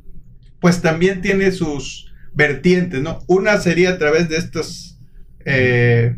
pues 0.62 0.82
también 0.82 1.22
tiene 1.22 1.52
sus 1.52 2.05
vertientes, 2.36 3.02
¿no? 3.02 3.24
Una 3.28 3.60
sería 3.60 3.92
a 3.92 3.98
través 3.98 4.30
de 4.30 4.38
estas 4.38 5.00
eh, 5.46 6.16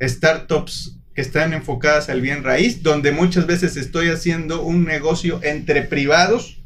startups 0.00 0.96
que 1.14 1.20
están 1.20 1.52
enfocadas 1.52 2.08
al 2.08 2.20
bien 2.20 2.42
raíz, 2.44 2.82
donde 2.82 3.12
muchas 3.12 3.46
veces 3.46 3.76
estoy 3.76 4.08
haciendo 4.08 4.62
un 4.62 4.84
negocio 4.84 5.40
entre 5.42 5.82
privados 5.82 6.56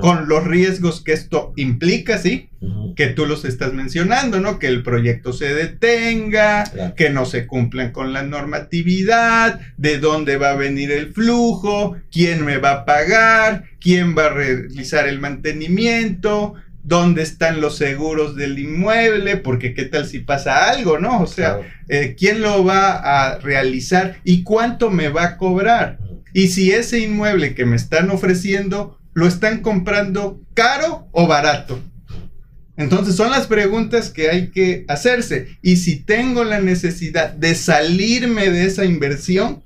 con 0.00 0.28
los 0.28 0.46
riesgos 0.46 1.02
que 1.02 1.12
esto 1.12 1.52
implica, 1.56 2.16
¿sí? 2.18 2.48
Que 2.94 3.08
tú 3.08 3.26
los 3.26 3.44
estás 3.44 3.72
mencionando, 3.72 4.38
¿no? 4.38 4.60
Que 4.60 4.68
el 4.68 4.84
proyecto 4.84 5.32
se 5.32 5.52
detenga, 5.52 6.62
Claro. 6.62 6.94
que 6.94 7.10
no 7.10 7.26
se 7.26 7.48
cumplan 7.48 7.90
con 7.90 8.12
la 8.12 8.22
normatividad, 8.22 9.58
de 9.78 9.98
dónde 9.98 10.36
va 10.36 10.50
a 10.50 10.56
venir 10.56 10.92
el 10.92 11.12
flujo, 11.12 11.96
quién 12.12 12.44
me 12.44 12.58
va 12.58 12.70
a 12.70 12.84
pagar, 12.84 13.64
quién 13.80 14.16
va 14.16 14.26
a 14.26 14.30
realizar 14.30 15.08
el 15.08 15.18
mantenimiento, 15.18 16.54
dónde 16.82 17.22
están 17.22 17.60
los 17.60 17.76
seguros 17.76 18.36
del 18.36 18.58
inmueble, 18.58 19.36
porque 19.36 19.74
qué 19.74 19.84
tal 19.84 20.06
si 20.06 20.20
pasa 20.20 20.70
algo, 20.70 20.98
¿no? 20.98 21.20
O 21.22 21.26
sea, 21.26 21.56
Claro. 21.58 21.64
eh, 21.88 22.16
quién 22.18 22.40
lo 22.40 22.64
va 22.64 22.92
a 22.92 23.38
realizar 23.38 24.16
y 24.24 24.42
cuánto 24.42 24.90
me 24.90 25.08
va 25.08 25.24
a 25.24 25.36
cobrar. 25.36 25.98
Y 26.32 26.48
si 26.48 26.70
ese 26.72 27.00
inmueble 27.00 27.54
que 27.54 27.66
me 27.66 27.76
están 27.76 28.10
ofreciendo 28.10 28.98
lo 29.12 29.26
están 29.26 29.60
comprando 29.60 30.40
caro 30.54 31.08
o 31.12 31.26
barato. 31.26 31.80
Entonces 32.76 33.14
son 33.16 33.30
las 33.30 33.46
preguntas 33.46 34.08
que 34.10 34.30
hay 34.30 34.50
que 34.50 34.84
hacerse. 34.88 35.58
Y 35.60 35.76
si 35.76 35.96
tengo 35.96 36.44
la 36.44 36.60
necesidad 36.60 37.30
de 37.32 37.54
salirme 37.54 38.48
de 38.50 38.64
esa 38.64 38.84
inversión, 38.86 39.62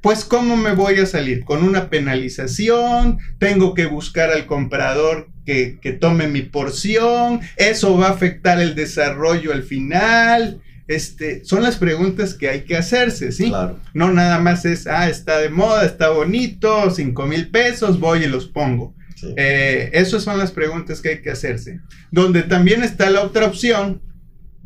pues 0.00 0.24
¿cómo 0.24 0.56
me 0.56 0.72
voy 0.72 1.00
a 1.00 1.06
salir? 1.06 1.44
¿Con 1.44 1.62
una 1.64 1.90
penalización? 1.90 3.18
¿Tengo 3.38 3.74
que 3.74 3.86
buscar 3.86 4.30
al 4.30 4.46
comprador 4.46 5.28
que, 5.48 5.78
que 5.80 5.92
tome 5.92 6.28
mi 6.28 6.42
porción? 6.42 7.40
¿Eso 7.56 7.96
va 7.96 8.08
a 8.08 8.10
afectar 8.10 8.60
el 8.60 8.74
desarrollo 8.74 9.50
al 9.54 9.62
final? 9.62 10.60
Este, 10.86 11.42
son 11.42 11.62
las 11.62 11.76
preguntas 11.76 12.34
que 12.34 12.50
hay 12.50 12.60
que 12.64 12.76
hacerse, 12.76 13.32
¿sí? 13.32 13.48
Claro. 13.48 13.80
No 13.94 14.12
nada 14.12 14.38
más 14.38 14.66
es, 14.66 14.86
ah, 14.86 15.08
está 15.08 15.38
de 15.38 15.48
moda, 15.48 15.86
está 15.86 16.10
bonito, 16.10 16.90
cinco 16.90 17.24
mil 17.26 17.48
pesos, 17.48 17.98
voy 17.98 18.24
y 18.24 18.26
los 18.26 18.46
pongo. 18.46 18.94
Sí. 19.16 19.28
Eh, 19.38 19.88
esas 19.94 20.22
son 20.22 20.36
las 20.36 20.52
preguntas 20.52 21.00
que 21.00 21.08
hay 21.08 21.22
que 21.22 21.30
hacerse. 21.30 21.80
Donde 22.10 22.42
también 22.42 22.82
está 22.82 23.08
la 23.08 23.22
otra 23.22 23.46
opción, 23.46 24.02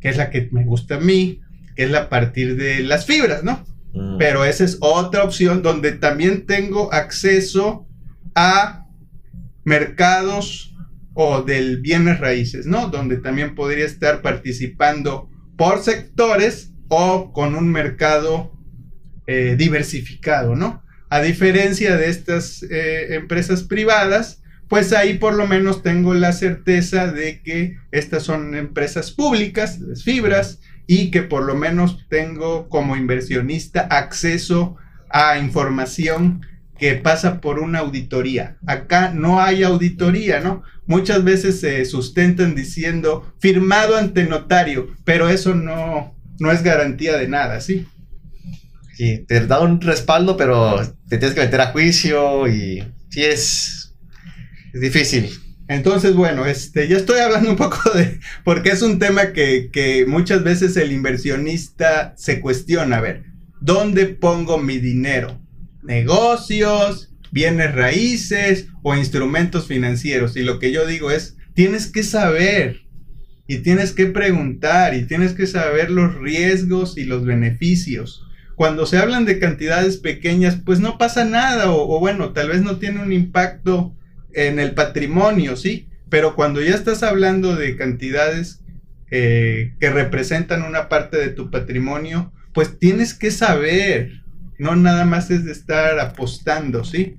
que 0.00 0.08
es 0.08 0.16
la 0.16 0.30
que 0.30 0.48
me 0.50 0.64
gusta 0.64 0.96
a 0.96 1.00
mí, 1.00 1.42
que 1.76 1.84
es 1.84 1.92
la 1.92 2.00
a 2.00 2.08
partir 2.08 2.56
de 2.56 2.80
las 2.80 3.06
fibras, 3.06 3.44
¿no? 3.44 3.64
Mm. 3.94 4.18
Pero 4.18 4.44
esa 4.44 4.64
es 4.64 4.78
otra 4.80 5.22
opción 5.22 5.62
donde 5.62 5.92
también 5.92 6.44
tengo 6.44 6.92
acceso 6.92 7.86
a 8.34 8.86
mercados 9.64 10.71
o 11.14 11.42
del 11.42 11.80
bienes 11.80 12.20
raíces, 12.20 12.66
¿no? 12.66 12.88
Donde 12.88 13.18
también 13.18 13.54
podría 13.54 13.84
estar 13.84 14.22
participando 14.22 15.28
por 15.56 15.82
sectores 15.82 16.72
o 16.88 17.32
con 17.32 17.54
un 17.54 17.70
mercado 17.70 18.52
eh, 19.26 19.56
diversificado, 19.58 20.54
¿no? 20.54 20.82
A 21.10 21.20
diferencia 21.20 21.96
de 21.96 22.08
estas 22.08 22.62
eh, 22.62 23.14
empresas 23.14 23.62
privadas, 23.62 24.42
pues 24.68 24.92
ahí 24.92 25.18
por 25.18 25.34
lo 25.34 25.46
menos 25.46 25.82
tengo 25.82 26.14
la 26.14 26.32
certeza 26.32 27.12
de 27.12 27.42
que 27.42 27.76
estas 27.90 28.22
son 28.22 28.54
empresas 28.54 29.10
públicas, 29.10 29.78
las 29.80 30.02
fibras, 30.02 30.60
y 30.86 31.10
que 31.10 31.22
por 31.22 31.44
lo 31.44 31.54
menos 31.54 32.06
tengo 32.08 32.68
como 32.68 32.96
inversionista 32.96 33.82
acceso 33.82 34.76
a 35.10 35.38
información 35.38 36.46
que 36.82 36.96
pasa 36.96 37.40
por 37.40 37.60
una 37.60 37.78
auditoría. 37.78 38.56
Acá 38.66 39.12
no 39.14 39.40
hay 39.40 39.62
auditoría, 39.62 40.40
¿no? 40.40 40.64
Muchas 40.84 41.22
veces 41.22 41.60
se 41.60 41.84
sustentan 41.84 42.56
diciendo 42.56 43.32
firmado 43.38 43.96
ante 43.96 44.24
notario, 44.24 44.88
pero 45.04 45.28
eso 45.28 45.54
no, 45.54 46.12
no 46.40 46.50
es 46.50 46.64
garantía 46.64 47.16
de 47.16 47.28
nada, 47.28 47.60
¿sí? 47.60 47.86
Sí, 48.96 49.24
te 49.28 49.46
da 49.46 49.60
un 49.60 49.80
respaldo, 49.80 50.36
pero 50.36 50.76
te 51.08 51.18
tienes 51.18 51.36
que 51.36 51.42
meter 51.42 51.60
a 51.60 51.66
juicio 51.68 52.48
y 52.48 52.82
sí 53.10 53.22
es, 53.22 53.94
es 54.74 54.80
difícil. 54.80 55.30
Entonces, 55.68 56.14
bueno, 56.16 56.46
este, 56.46 56.88
ya 56.88 56.96
estoy 56.96 57.20
hablando 57.20 57.48
un 57.48 57.56
poco 57.56 57.90
de, 57.94 58.18
porque 58.42 58.70
es 58.70 58.82
un 58.82 58.98
tema 58.98 59.32
que, 59.32 59.70
que 59.72 60.04
muchas 60.04 60.42
veces 60.42 60.76
el 60.76 60.90
inversionista 60.90 62.12
se 62.16 62.40
cuestiona, 62.40 62.96
a 62.96 63.02
ver, 63.02 63.22
¿dónde 63.60 64.06
pongo 64.06 64.58
mi 64.58 64.78
dinero? 64.78 65.41
¿Negocios, 65.82 67.12
bienes 67.30 67.74
raíces 67.74 68.68
o 68.82 68.94
instrumentos 68.94 69.66
financieros? 69.66 70.36
Y 70.36 70.42
lo 70.42 70.58
que 70.58 70.72
yo 70.72 70.86
digo 70.86 71.10
es, 71.10 71.36
tienes 71.54 71.86
que 71.90 72.02
saber 72.02 72.82
y 73.46 73.58
tienes 73.58 73.92
que 73.92 74.06
preguntar 74.06 74.94
y 74.94 75.06
tienes 75.06 75.32
que 75.32 75.46
saber 75.46 75.90
los 75.90 76.14
riesgos 76.14 76.96
y 76.96 77.04
los 77.04 77.24
beneficios. 77.24 78.24
Cuando 78.54 78.86
se 78.86 78.98
hablan 78.98 79.24
de 79.24 79.38
cantidades 79.38 79.96
pequeñas, 79.96 80.56
pues 80.64 80.80
no 80.80 80.98
pasa 80.98 81.24
nada 81.24 81.70
o, 81.70 81.98
bueno, 81.98 82.32
tal 82.32 82.48
vez 82.48 82.62
no 82.62 82.78
tiene 82.78 83.02
un 83.02 83.12
impacto 83.12 83.96
en 84.32 84.58
el 84.58 84.72
patrimonio, 84.72 85.56
sí, 85.56 85.88
pero 86.08 86.34
cuando 86.34 86.62
ya 86.62 86.74
estás 86.74 87.02
hablando 87.02 87.56
de 87.56 87.76
cantidades 87.76 88.60
eh, 89.10 89.74
que 89.80 89.90
representan 89.90 90.62
una 90.62 90.88
parte 90.88 91.18
de 91.18 91.28
tu 91.28 91.50
patrimonio, 91.50 92.32
pues 92.54 92.78
tienes 92.78 93.14
que 93.14 93.30
saber, 93.30 94.21
no 94.62 94.76
nada 94.76 95.04
más 95.04 95.28
es 95.32 95.44
de 95.44 95.50
estar 95.50 95.98
apostando, 95.98 96.84
sí. 96.84 97.16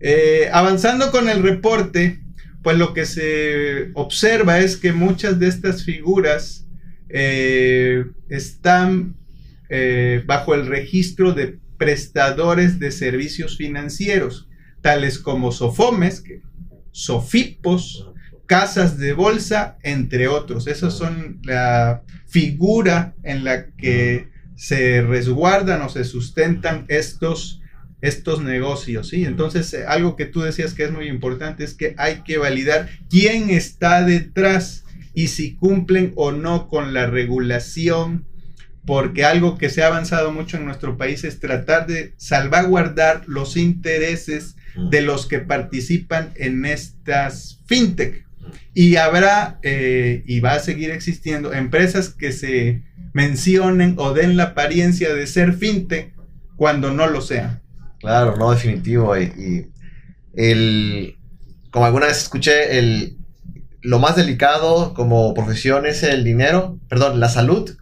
Eh, 0.00 0.48
avanzando 0.52 1.10
con 1.10 1.28
el 1.28 1.42
reporte, 1.42 2.20
pues 2.62 2.78
lo 2.78 2.94
que 2.94 3.04
se 3.04 3.90
observa 3.92 4.58
es 4.58 4.78
que 4.78 4.94
muchas 4.94 5.38
de 5.38 5.48
estas 5.48 5.84
figuras 5.84 6.66
eh, 7.10 8.06
están 8.30 9.16
eh, 9.68 10.22
bajo 10.26 10.54
el 10.54 10.66
registro 10.66 11.34
de 11.34 11.58
prestadores 11.76 12.78
de 12.78 12.90
servicios 12.90 13.58
financieros, 13.58 14.48
tales 14.80 15.18
como 15.18 15.52
Sofomes, 15.52 16.24
Sofipos, 16.90 18.10
casas 18.46 18.96
de 18.96 19.12
bolsa, 19.12 19.76
entre 19.82 20.26
otros. 20.26 20.66
Esas 20.66 20.94
son 20.94 21.38
la 21.42 22.02
figura 22.26 23.14
en 23.22 23.44
la 23.44 23.66
que 23.76 24.30
se 24.58 25.02
resguardan 25.02 25.82
o 25.82 25.88
se 25.88 26.02
sustentan 26.02 26.84
estos, 26.88 27.62
estos 28.00 28.42
negocios, 28.42 29.08
¿sí? 29.08 29.24
Entonces, 29.24 29.72
eh, 29.72 29.84
algo 29.86 30.16
que 30.16 30.26
tú 30.26 30.40
decías 30.40 30.74
que 30.74 30.82
es 30.82 30.90
muy 30.90 31.06
importante 31.06 31.62
es 31.62 31.74
que 31.74 31.94
hay 31.96 32.22
que 32.24 32.38
validar 32.38 32.88
quién 33.08 33.50
está 33.50 34.02
detrás 34.02 34.84
y 35.14 35.28
si 35.28 35.54
cumplen 35.54 36.12
o 36.16 36.32
no 36.32 36.66
con 36.66 36.92
la 36.92 37.06
regulación, 37.06 38.26
porque 38.84 39.24
algo 39.24 39.58
que 39.58 39.70
se 39.70 39.84
ha 39.84 39.86
avanzado 39.86 40.32
mucho 40.32 40.56
en 40.56 40.64
nuestro 40.64 40.98
país 40.98 41.22
es 41.22 41.38
tratar 41.38 41.86
de 41.86 42.14
salvaguardar 42.16 43.22
los 43.28 43.56
intereses 43.56 44.56
de 44.90 45.02
los 45.02 45.26
que 45.26 45.38
participan 45.38 46.32
en 46.34 46.64
estas 46.64 47.60
fintech. 47.66 48.27
Y 48.74 48.96
habrá, 48.96 49.58
eh, 49.62 50.22
y 50.26 50.40
va 50.40 50.52
a 50.52 50.60
seguir 50.60 50.90
existiendo, 50.90 51.52
empresas 51.52 52.10
que 52.10 52.32
se 52.32 52.82
mencionen 53.12 53.94
o 53.98 54.12
den 54.12 54.36
la 54.36 54.44
apariencia 54.44 55.14
de 55.14 55.26
ser 55.26 55.54
fintech 55.54 56.14
cuando 56.56 56.92
no 56.92 57.06
lo 57.06 57.20
sean. 57.20 57.62
Claro, 58.00 58.36
no, 58.36 58.50
definitivo. 58.50 59.16
Y, 59.18 59.70
el, 60.34 61.16
como 61.70 61.86
alguna 61.86 62.06
vez 62.06 62.18
escuché, 62.18 62.78
el, 62.78 63.16
lo 63.82 63.98
más 63.98 64.16
delicado 64.16 64.94
como 64.94 65.34
profesión 65.34 65.86
es 65.86 66.02
el 66.02 66.24
dinero, 66.24 66.78
perdón, 66.88 67.20
la 67.20 67.28
salud 67.28 67.76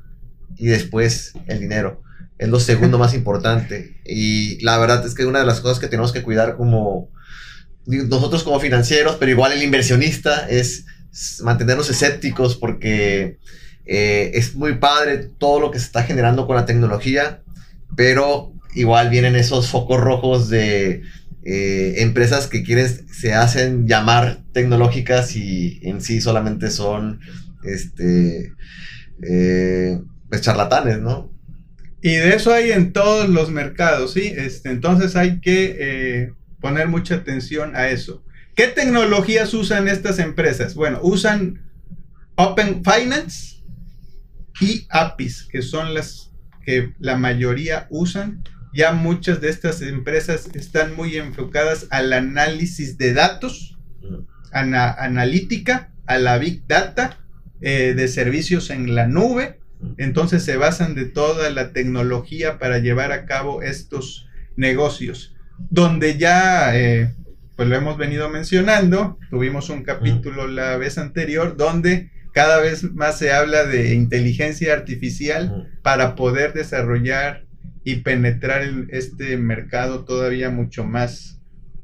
y 0.56 0.66
después 0.66 1.32
el 1.46 1.60
dinero. 1.60 2.02
Es 2.38 2.48
lo 2.48 2.60
segundo 2.60 2.98
más 3.00 3.14
importante. 3.14 4.00
Y 4.04 4.62
la 4.64 4.78
verdad 4.78 5.04
es 5.04 5.14
que 5.14 5.26
una 5.26 5.40
de 5.40 5.46
las 5.46 5.60
cosas 5.60 5.78
que 5.78 5.88
tenemos 5.88 6.12
que 6.12 6.22
cuidar 6.22 6.56
como 6.56 7.10
nosotros 7.86 8.42
como 8.42 8.60
financieros, 8.60 9.16
pero 9.16 9.30
igual 9.30 9.52
el 9.52 9.62
inversionista, 9.62 10.48
es 10.48 10.86
mantenernos 11.42 11.88
escépticos 11.88 12.56
porque 12.56 13.38
eh, 13.86 14.32
es 14.34 14.54
muy 14.54 14.76
padre 14.76 15.30
todo 15.38 15.60
lo 15.60 15.70
que 15.70 15.78
se 15.78 15.86
está 15.86 16.02
generando 16.02 16.46
con 16.46 16.56
la 16.56 16.66
tecnología, 16.66 17.42
pero 17.96 18.52
igual 18.74 19.08
vienen 19.08 19.36
esos 19.36 19.68
focos 19.68 20.00
rojos 20.00 20.48
de 20.48 21.02
eh, 21.44 21.94
empresas 21.98 22.48
que 22.48 22.62
quieren, 22.62 23.08
se 23.08 23.32
hacen 23.32 23.86
llamar 23.86 24.42
tecnológicas 24.52 25.36
y 25.36 25.80
en 25.82 26.00
sí 26.00 26.20
solamente 26.20 26.70
son 26.70 27.20
este, 27.62 28.52
eh, 29.22 29.98
pues 30.28 30.40
charlatanes, 30.40 30.98
¿no? 31.00 31.32
Y 32.02 32.10
de 32.16 32.34
eso 32.34 32.52
hay 32.52 32.72
en 32.72 32.92
todos 32.92 33.28
los 33.28 33.50
mercados, 33.50 34.12
¿sí? 34.12 34.32
Este, 34.36 34.70
entonces 34.70 35.16
hay 35.16 35.40
que 35.40 36.32
poner 36.66 36.88
mucha 36.88 37.14
atención 37.14 37.76
a 37.76 37.90
eso. 37.90 38.24
¿Qué 38.56 38.66
tecnologías 38.66 39.54
usan 39.54 39.86
estas 39.86 40.18
empresas? 40.18 40.74
Bueno, 40.74 40.98
usan 41.00 41.62
Open 42.34 42.82
Finance 42.82 43.62
y 44.60 44.84
APIs, 44.90 45.46
que 45.48 45.62
son 45.62 45.94
las 45.94 46.32
que 46.64 46.92
la 46.98 47.16
mayoría 47.16 47.86
usan. 47.88 48.42
Ya 48.74 48.90
muchas 48.90 49.40
de 49.40 49.48
estas 49.48 49.80
empresas 49.80 50.48
están 50.54 50.96
muy 50.96 51.16
enfocadas 51.16 51.86
al 51.90 52.12
análisis 52.12 52.98
de 52.98 53.14
datos, 53.14 53.78
a 54.50 54.64
la 54.64 54.90
analítica, 54.90 55.92
a 56.06 56.18
la 56.18 56.36
big 56.36 56.66
data, 56.66 57.20
eh, 57.60 57.94
de 57.94 58.08
servicios 58.08 58.70
en 58.70 58.96
la 58.96 59.06
nube. 59.06 59.60
Entonces 59.98 60.42
se 60.42 60.56
basan 60.56 60.96
de 60.96 61.04
toda 61.04 61.48
la 61.50 61.72
tecnología 61.72 62.58
para 62.58 62.80
llevar 62.80 63.12
a 63.12 63.24
cabo 63.24 63.62
estos 63.62 64.26
negocios 64.56 65.35
donde 65.58 66.18
ya, 66.18 66.76
eh, 66.76 67.14
pues 67.56 67.68
lo 67.68 67.76
hemos 67.76 67.96
venido 67.96 68.28
mencionando, 68.28 69.18
tuvimos 69.30 69.70
un 69.70 69.82
capítulo 69.82 70.46
la 70.46 70.76
vez 70.76 70.98
anterior 70.98 71.56
donde 71.56 72.10
cada 72.32 72.60
vez 72.60 72.92
más 72.92 73.18
se 73.18 73.32
habla 73.32 73.64
de 73.64 73.94
inteligencia 73.94 74.74
artificial 74.74 75.70
para 75.82 76.14
poder 76.14 76.52
desarrollar 76.52 77.46
y 77.82 77.96
penetrar 77.96 78.62
en 78.62 78.88
este 78.90 79.36
mercado 79.38 80.04
todavía 80.04 80.50
mucho 80.50 80.84
más 80.84 81.40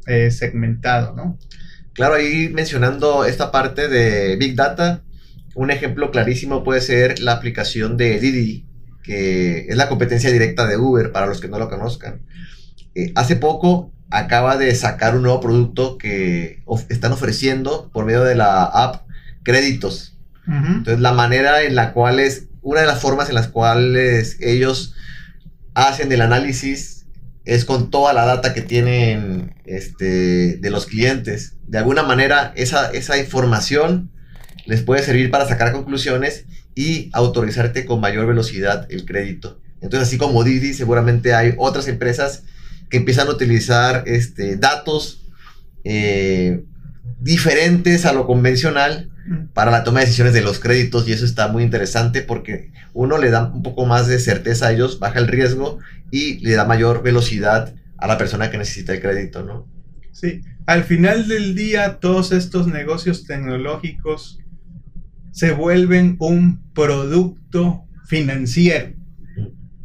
eh, 0.06 0.30
segmentado, 0.30 1.14
¿no? 1.14 1.38
Claro, 1.94 2.14
ahí 2.14 2.48
mencionando 2.48 3.24
esta 3.24 3.52
parte 3.52 3.88
de 3.88 4.36
Big 4.36 4.56
Data, 4.56 5.04
un 5.54 5.70
ejemplo 5.70 6.10
clarísimo 6.10 6.64
puede 6.64 6.80
ser 6.80 7.20
la 7.20 7.32
aplicación 7.32 7.96
de 7.96 8.18
Didi, 8.18 8.66
que 9.02 9.66
es 9.68 9.76
la 9.76 9.88
competencia 9.88 10.30
directa 10.30 10.66
de 10.66 10.76
Uber, 10.76 11.12
para 11.12 11.26
los 11.26 11.40
que 11.40 11.48
no 11.48 11.58
lo 11.58 11.68
conozcan. 11.68 12.22
Eh, 12.94 13.12
hace 13.14 13.36
poco 13.36 13.92
acaba 14.10 14.56
de 14.56 14.74
sacar 14.74 15.16
un 15.16 15.22
nuevo 15.22 15.40
producto 15.40 15.96
que 15.96 16.62
están 16.90 17.12
ofreciendo 17.12 17.90
por 17.92 18.04
medio 18.04 18.22
de 18.24 18.34
la 18.34 18.64
app 18.64 19.06
créditos. 19.42 20.16
Entonces, 20.46 21.00
la 21.00 21.12
manera 21.12 21.62
en 21.62 21.76
la 21.76 21.92
cual 21.92 22.18
es, 22.18 22.48
una 22.62 22.80
de 22.80 22.86
las 22.86 23.00
formas 23.00 23.28
en 23.28 23.36
las 23.36 23.48
cuales 23.48 24.36
ellos 24.40 24.94
hacen 25.74 26.10
el 26.10 26.20
análisis 26.20 27.06
es 27.44 27.64
con 27.64 27.90
toda 27.90 28.12
la 28.12 28.24
data 28.24 28.52
que 28.52 28.60
tienen 28.60 29.54
este, 29.64 30.56
de 30.56 30.70
los 30.70 30.86
clientes. 30.86 31.54
De 31.66 31.78
alguna 31.78 32.02
manera, 32.02 32.52
esa, 32.56 32.90
esa 32.90 33.18
información 33.18 34.10
les 34.66 34.82
puede 34.82 35.02
servir 35.02 35.30
para 35.30 35.48
sacar 35.48 35.72
conclusiones 35.72 36.44
y 36.74 37.10
autorizarte 37.12 37.84
con 37.84 38.00
mayor 38.00 38.26
velocidad 38.26 38.86
el 38.90 39.04
crédito. 39.04 39.60
Entonces, 39.80 40.08
así 40.08 40.18
como 40.18 40.44
Didi, 40.44 40.74
seguramente 40.74 41.34
hay 41.34 41.54
otras 41.56 41.88
empresas 41.88 42.44
que 42.92 42.98
empiezan 42.98 43.26
a 43.28 43.30
utilizar 43.30 44.04
este, 44.06 44.58
datos 44.58 45.26
eh, 45.82 46.62
diferentes 47.20 48.04
a 48.04 48.12
lo 48.12 48.26
convencional 48.26 49.10
para 49.54 49.70
la 49.70 49.82
toma 49.82 50.00
de 50.00 50.06
decisiones 50.06 50.34
de 50.34 50.42
los 50.42 50.58
créditos 50.58 51.08
y 51.08 51.12
eso 51.12 51.24
está 51.24 51.48
muy 51.48 51.62
interesante 51.62 52.20
porque 52.20 52.70
uno 52.92 53.16
le 53.16 53.30
da 53.30 53.50
un 53.50 53.62
poco 53.62 53.86
más 53.86 54.08
de 54.08 54.18
certeza 54.18 54.66
a 54.66 54.72
ellos, 54.72 54.98
baja 54.98 55.20
el 55.20 55.28
riesgo 55.28 55.78
y 56.10 56.40
le 56.40 56.52
da 56.52 56.66
mayor 56.66 57.02
velocidad 57.02 57.74
a 57.96 58.06
la 58.06 58.18
persona 58.18 58.50
que 58.50 58.58
necesita 58.58 58.92
el 58.92 59.00
crédito, 59.00 59.42
¿no? 59.42 59.66
Sí, 60.10 60.42
al 60.66 60.84
final 60.84 61.28
del 61.28 61.54
día 61.54 61.98
todos 61.98 62.30
estos 62.30 62.66
negocios 62.66 63.24
tecnológicos 63.24 64.38
se 65.30 65.52
vuelven 65.52 66.16
un 66.18 66.60
producto 66.74 67.84
financiero 68.06 68.92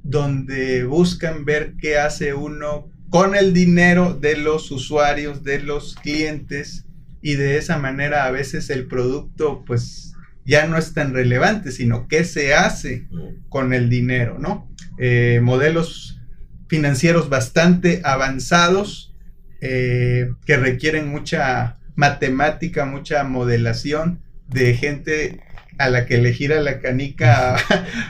donde 0.03 0.83
buscan 0.83 1.45
ver 1.45 1.75
qué 1.79 1.97
hace 1.97 2.33
uno 2.33 2.89
con 3.09 3.35
el 3.35 3.53
dinero 3.53 4.13
de 4.13 4.37
los 4.37 4.71
usuarios, 4.71 5.43
de 5.43 5.59
los 5.59 5.95
clientes, 5.95 6.87
y 7.21 7.35
de 7.35 7.57
esa 7.57 7.77
manera 7.77 8.25
a 8.25 8.31
veces 8.31 8.69
el 8.69 8.87
producto 8.87 9.63
pues 9.65 10.13
ya 10.45 10.65
no 10.65 10.77
es 10.77 10.93
tan 10.93 11.13
relevante, 11.13 11.71
sino 11.71 12.07
qué 12.07 12.23
se 12.23 12.53
hace 12.53 13.07
con 13.49 13.73
el 13.73 13.89
dinero, 13.89 14.37
¿no? 14.39 14.71
Eh, 14.97 15.41
modelos 15.43 16.21
financieros 16.69 17.29
bastante 17.29 18.01
avanzados 18.05 19.13
eh, 19.59 20.31
que 20.45 20.57
requieren 20.57 21.09
mucha 21.09 21.77
matemática, 21.95 22.85
mucha 22.85 23.23
modelación 23.23 24.21
de 24.47 24.75
gente 24.75 25.41
a 25.77 25.89
la 25.89 26.05
que 26.05 26.19
le 26.19 26.33
gira 26.33 26.61
la 26.61 26.79
canica 26.79 27.57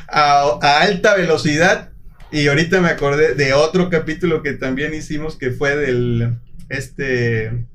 a 0.07 0.79
alta 0.81 1.15
velocidad 1.15 1.91
y 2.31 2.47
ahorita 2.47 2.81
me 2.81 2.89
acordé 2.89 3.35
de 3.35 3.53
otro 3.53 3.89
capítulo 3.89 4.43
que 4.43 4.53
también 4.53 4.93
hicimos 4.93 5.37
que 5.37 5.51
fue 5.51 5.75
del 5.75 6.37
este 6.69 7.65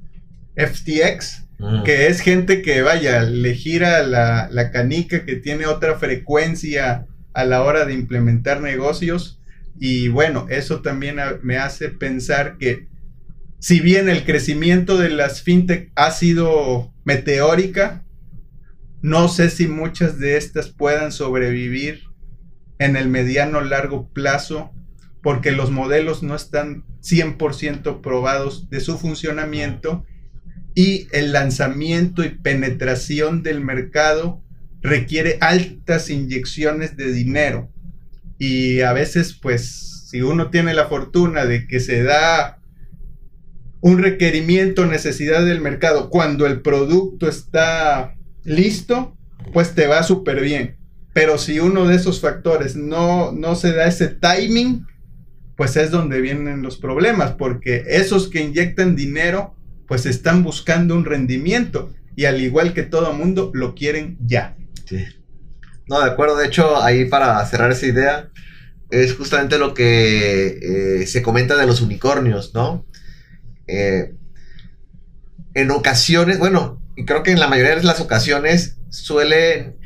FTX, 0.57 1.47
mm. 1.59 1.83
que 1.85 2.09
es 2.09 2.21
gente 2.21 2.63
que 2.63 2.83
vaya, 2.83 3.23
le 3.23 3.55
gira 3.55 4.03
la, 4.03 4.49
la, 4.51 4.71
canica, 4.71 5.25
que 5.25 5.37
tiene 5.37 5.67
otra 5.67 5.99
frecuencia 5.99 7.07
a 7.33 7.45
la 7.45 7.63
hora 7.63 7.87
de 7.87 7.95
implementar 7.95 8.61
negocios. 8.61 9.41
Y 9.81 10.09
bueno, 10.09 10.47
eso 10.51 10.83
también 10.83 11.17
me 11.43 11.57
hace 11.57 11.89
pensar 11.89 12.59
que 12.59 12.89
si 13.59 13.81
bien 13.81 14.09
el 14.09 14.25
crecimiento 14.25 14.99
de 14.99 15.09
las 15.09 15.43
fintech 15.43 15.91
ha 15.95 16.11
sido 16.11 16.93
meteórica, 17.05 18.03
no 19.01 19.29
sé 19.29 19.51
si 19.51 19.67
muchas 19.67 20.19
de 20.19 20.37
estas 20.37 20.69
puedan 20.69 21.11
sobrevivir 21.11 22.12
en 22.79 22.97
el 22.97 23.09
mediano 23.09 23.61
largo 23.61 24.09
plazo 24.13 24.73
porque 25.23 25.53
los 25.53 25.71
modelos 25.71 26.23
no 26.23 26.35
están 26.35 26.85
100% 27.01 28.01
probados 28.01 28.69
de 28.71 28.81
su 28.81 28.99
funcionamiento 28.99 30.05
y 30.75 31.07
el 31.13 31.33
lanzamiento 31.33 32.25
y 32.25 32.31
penetración 32.31 33.43
del 33.43 33.61
mercado 33.61 34.43
requiere 34.81 35.39
altas 35.41 36.11
inyecciones 36.11 36.97
de 36.97 37.13
dinero. 37.13 37.71
Y 38.39 38.81
a 38.81 38.93
veces, 38.93 39.39
pues, 39.41 40.09
si 40.11 40.23
uno 40.23 40.51
tiene 40.51 40.75
la 40.75 40.87
fortuna 40.87 41.47
de 41.47 41.69
que 41.69 41.79
se 41.79 42.03
da 42.03 42.59
un 43.81 43.99
requerimiento, 43.99 44.87
necesidad 44.87 45.45
del 45.45 45.61
mercado, 45.61 46.11
cuando 46.11 46.47
el 46.47 46.63
producto 46.63 47.29
está 47.29 48.17
listo, 48.45 49.17
pues 49.53 49.75
te 49.75 49.87
va 49.87 50.03
súper 50.03 50.41
bien. 50.41 50.79
Pero 51.13 51.39
si 51.39 51.61
uno 51.61 51.87
de 51.87 51.97
esos 51.97 52.21
factores 52.21 52.77
no, 52.77 53.33
no 53.33 53.55
se 53.55 53.73
da 53.73 53.87
ese 53.87 54.09
timing, 54.09 54.87
pues 55.57 55.77
es 55.77 55.91
donde 55.91 56.21
vienen 56.21 56.63
los 56.63 56.79
problemas, 56.79 57.33
porque 57.33 57.85
esos 57.87 58.29
que 58.29 58.41
inyectan 58.41 58.97
dinero, 58.97 59.55
pues 59.87 60.07
están 60.07 60.43
buscando 60.43 60.95
un 60.97 61.05
rendimiento 61.05 61.93
y 62.17 62.25
al 62.25 62.41
igual 62.41 62.73
que 62.73 62.83
todo 62.83 63.13
mundo, 63.13 63.51
lo 63.55 63.75
quieren 63.75 64.17
ya. 64.21 64.57
Sí. 64.87 65.05
No, 65.87 66.01
de 66.01 66.11
acuerdo. 66.11 66.37
De 66.37 66.47
hecho, 66.47 66.83
ahí 66.83 67.05
para 67.07 67.45
cerrar 67.47 67.71
esa 67.73 67.87
idea, 67.87 68.31
es 68.91 69.15
justamente 69.15 69.59
lo 69.59 69.75
que 69.75 71.01
eh, 71.03 71.07
se 71.07 71.23
comenta 71.23 71.57
de 71.57 71.67
los 71.67 71.81
unicornios, 71.81 72.55
¿no? 72.55 72.87
Eh, 73.67 74.15
en 75.55 75.71
ocasiones, 75.71 76.39
bueno, 76.39 76.83
y 76.97 77.05
creo 77.05 77.23
que 77.23 77.33
en 77.33 77.41
la 77.41 77.49
mayoría 77.49 77.77
de 77.77 77.83
las 77.83 78.01
ocasiones 78.01 78.79
suelen 78.91 79.77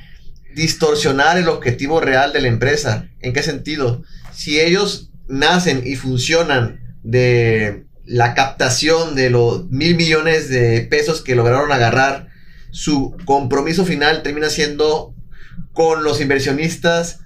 distorsionar 0.57 1.37
el 1.37 1.49
objetivo 1.49 2.01
real 2.01 2.33
de 2.33 2.41
la 2.41 2.49
empresa. 2.49 3.11
¿En 3.21 3.35
qué 3.35 3.43
sentido? 3.43 4.03
Si 4.33 4.59
ellos 4.59 5.11
nacen 5.29 5.83
y 5.87 5.97
funcionan 5.97 6.97
de 7.03 7.85
la 8.07 8.33
captación 8.33 9.15
de 9.15 9.29
los 9.29 9.69
mil 9.69 9.97
millones 9.97 10.49
de 10.49 10.81
pesos 10.81 11.21
que 11.21 11.35
lograron 11.35 11.73
agarrar, 11.73 12.29
su 12.71 13.15
compromiso 13.27 13.85
final 13.85 14.23
termina 14.23 14.49
siendo 14.49 15.15
con 15.75 16.03
los 16.03 16.23
inversionistas 16.23 17.21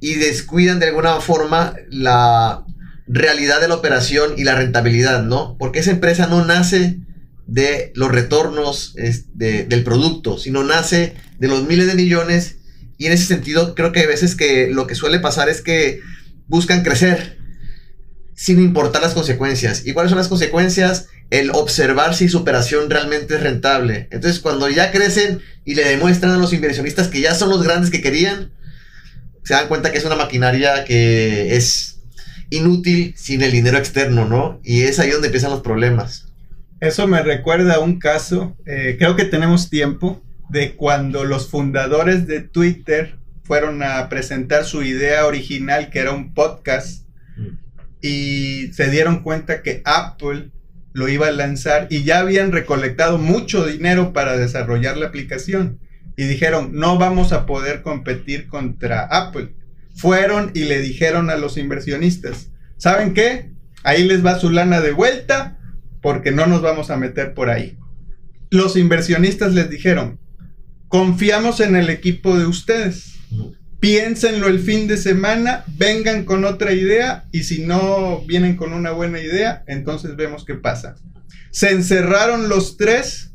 y 0.00 0.14
descuidan 0.14 0.78
de 0.78 0.86
alguna 0.86 1.20
forma 1.20 1.74
la 1.90 2.64
realidad 3.08 3.60
de 3.60 3.66
la 3.66 3.74
operación 3.74 4.34
y 4.36 4.44
la 4.44 4.54
rentabilidad, 4.54 5.24
¿no? 5.24 5.56
Porque 5.58 5.80
esa 5.80 5.90
empresa 5.90 6.28
no 6.28 6.44
nace 6.44 7.00
de 7.48 7.90
los 7.96 8.12
retornos 8.12 8.94
del 9.34 9.82
producto, 9.82 10.38
sino 10.38 10.62
nace 10.62 11.16
de 11.40 11.48
los 11.48 11.66
miles 11.66 11.88
de 11.88 11.96
millones 11.96 12.58
y 12.98 13.06
en 13.06 13.12
ese 13.12 13.26
sentido 13.26 13.74
creo 13.74 13.92
que 13.92 14.00
a 14.00 14.06
veces 14.06 14.34
que 14.34 14.68
lo 14.68 14.86
que 14.86 14.94
suele 14.94 15.20
pasar 15.20 15.48
es 15.48 15.62
que 15.62 16.00
buscan 16.46 16.82
crecer 16.82 17.38
sin 18.34 18.60
importar 18.60 19.02
las 19.02 19.14
consecuencias. 19.14 19.86
¿Y 19.86 19.92
cuáles 19.92 20.10
son 20.10 20.18
las 20.18 20.28
consecuencias? 20.28 21.08
El 21.30 21.50
observar 21.50 22.14
si 22.14 22.28
su 22.28 22.38
operación 22.38 22.90
realmente 22.90 23.34
es 23.34 23.42
rentable. 23.42 24.08
Entonces 24.10 24.40
cuando 24.40 24.68
ya 24.68 24.92
crecen 24.92 25.40
y 25.64 25.74
le 25.74 25.84
demuestran 25.84 26.32
a 26.32 26.38
los 26.38 26.52
inversionistas 26.52 27.08
que 27.08 27.20
ya 27.20 27.34
son 27.34 27.48
los 27.50 27.62
grandes 27.62 27.90
que 27.90 28.02
querían, 28.02 28.52
se 29.42 29.54
dan 29.54 29.68
cuenta 29.68 29.90
que 29.90 29.98
es 29.98 30.04
una 30.04 30.16
maquinaria 30.16 30.84
que 30.84 31.56
es 31.56 32.00
inútil 32.50 33.14
sin 33.16 33.42
el 33.42 33.52
dinero 33.52 33.78
externo, 33.78 34.26
¿no? 34.26 34.60
Y 34.62 34.82
es 34.82 34.98
ahí 34.98 35.10
donde 35.10 35.28
empiezan 35.28 35.50
los 35.50 35.62
problemas. 35.62 36.26
Eso 36.80 37.06
me 37.06 37.22
recuerda 37.22 37.74
a 37.74 37.80
un 37.80 37.98
caso, 37.98 38.56
eh, 38.66 38.96
creo 38.98 39.16
que 39.16 39.24
tenemos 39.24 39.70
tiempo, 39.70 40.22
de 40.48 40.74
cuando 40.76 41.24
los 41.24 41.50
fundadores 41.50 42.26
de 42.26 42.40
Twitter 42.40 43.18
fueron 43.42 43.82
a 43.82 44.08
presentar 44.08 44.64
su 44.64 44.82
idea 44.82 45.26
original, 45.26 45.90
que 45.90 46.00
era 46.00 46.12
un 46.12 46.34
podcast, 46.34 47.06
y 48.00 48.72
se 48.72 48.90
dieron 48.90 49.22
cuenta 49.22 49.62
que 49.62 49.82
Apple 49.84 50.50
lo 50.92 51.08
iba 51.08 51.28
a 51.28 51.32
lanzar 51.32 51.88
y 51.90 52.04
ya 52.04 52.20
habían 52.20 52.52
recolectado 52.52 53.18
mucho 53.18 53.66
dinero 53.66 54.12
para 54.12 54.36
desarrollar 54.36 54.96
la 54.96 55.06
aplicación 55.06 55.78
y 56.16 56.24
dijeron, 56.24 56.70
no 56.72 56.98
vamos 56.98 57.32
a 57.32 57.44
poder 57.44 57.82
competir 57.82 58.48
contra 58.48 59.02
Apple. 59.02 59.54
Fueron 59.94 60.50
y 60.54 60.64
le 60.64 60.80
dijeron 60.80 61.30
a 61.30 61.36
los 61.36 61.58
inversionistas, 61.58 62.50
¿saben 62.78 63.12
qué? 63.12 63.52
Ahí 63.82 64.04
les 64.04 64.24
va 64.24 64.38
su 64.38 64.50
lana 64.50 64.80
de 64.80 64.92
vuelta 64.92 65.58
porque 66.00 66.30
no 66.30 66.46
nos 66.46 66.62
vamos 66.62 66.90
a 66.90 66.96
meter 66.96 67.34
por 67.34 67.50
ahí. 67.50 67.76
Los 68.50 68.76
inversionistas 68.76 69.52
les 69.52 69.68
dijeron, 69.68 70.18
confiamos 70.88 71.60
en 71.60 71.76
el 71.76 71.90
equipo 71.90 72.38
de 72.38 72.46
ustedes. 72.46 73.14
Piénsenlo 73.80 74.48
el 74.48 74.60
fin 74.60 74.88
de 74.88 74.96
semana, 74.96 75.64
vengan 75.76 76.24
con 76.24 76.44
otra 76.44 76.72
idea 76.72 77.24
y 77.30 77.42
si 77.42 77.64
no 77.64 78.22
vienen 78.26 78.56
con 78.56 78.72
una 78.72 78.90
buena 78.90 79.20
idea, 79.20 79.64
entonces 79.66 80.16
vemos 80.16 80.44
qué 80.44 80.54
pasa. 80.54 80.96
Se 81.50 81.70
encerraron 81.70 82.48
los 82.48 82.76
tres, 82.76 83.32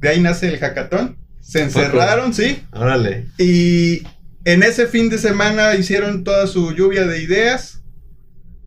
de 0.00 0.08
ahí 0.08 0.20
nace 0.20 0.48
el 0.48 0.58
hackathon 0.58 1.20
se 1.50 1.62
encerraron, 1.62 2.32
sí. 2.32 2.62
Órale. 2.70 3.26
Y 3.36 4.02
en 4.44 4.62
ese 4.62 4.86
fin 4.86 5.08
de 5.10 5.18
semana 5.18 5.74
hicieron 5.74 6.22
toda 6.22 6.46
su 6.46 6.72
lluvia 6.76 7.08
de 7.08 7.20
ideas 7.20 7.82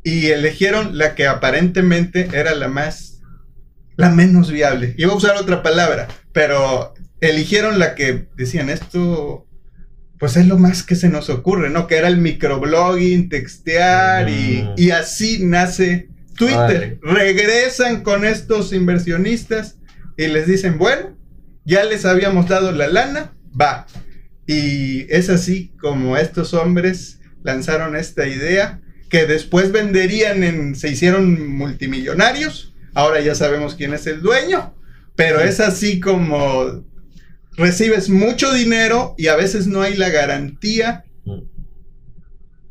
y 0.04 0.28
eligieron 0.28 0.98
la 0.98 1.16
que 1.16 1.26
aparentemente 1.26 2.28
era 2.34 2.54
la 2.56 2.68
más, 2.68 3.22
la 3.96 4.10
menos 4.10 4.52
viable. 4.52 4.96
Iba 4.98 5.14
a 5.14 5.16
usar 5.16 5.38
otra 5.38 5.64
palabra, 5.64 6.10
pero 6.34 6.94
eligieron 7.30 7.80
la 7.80 7.96
que 7.96 8.28
decían 8.36 8.70
esto, 8.70 9.48
pues 10.20 10.36
es 10.36 10.48
lo 10.48 10.58
más 10.58 10.84
que 10.84 10.96
se 10.96 11.10
nos 11.10 11.30
ocurre, 11.30 11.70
¿no? 11.70 11.88
Que 11.88 11.98
era 11.98 12.08
el 12.08 12.18
microblogging, 12.18 13.30
textear 13.30 14.30
y, 14.30 14.64
mm. 14.64 14.74
y, 14.78 14.92
así 14.92 15.44
nace 15.44 16.10
Twitter. 16.38 17.00
Regresan 17.02 18.04
con 18.04 18.26
estos 18.26 18.74
inversionistas 18.74 19.78
y 20.18 20.28
les 20.28 20.48
dicen, 20.48 20.78
bueno, 20.78 21.18
ya 21.66 21.84
les 21.84 22.06
habíamos 22.06 22.48
dado 22.48 22.72
la 22.72 22.88
lana, 22.88 23.34
va. 23.60 23.88
Y 24.46 25.12
es 25.14 25.30
así 25.30 25.72
como 25.80 26.18
estos 26.18 26.54
hombres 26.54 27.20
lanzaron 27.44 27.96
esta 27.96 28.28
idea 28.28 28.82
que 29.10 29.26
después 29.26 29.72
venderían 29.72 30.44
en, 30.44 30.76
se 30.76 30.90
hicieron 30.90 31.56
multimillonarios, 31.56 32.74
ahora 32.96 33.22
ya 33.22 33.36
sabemos 33.36 33.76
quién 33.76 33.94
es 33.94 34.08
el 34.08 34.22
dueño, 34.22 34.76
pero 35.16 35.40
es 35.40 35.60
así 35.60 36.00
como 36.00 36.84
recibes 37.56 38.10
mucho 38.10 38.54
dinero 38.54 39.16
y 39.18 39.28
a 39.28 39.36
veces 39.36 39.68
no 39.68 39.82
hay 39.82 39.96
la 39.96 40.10
garantía 40.10 41.06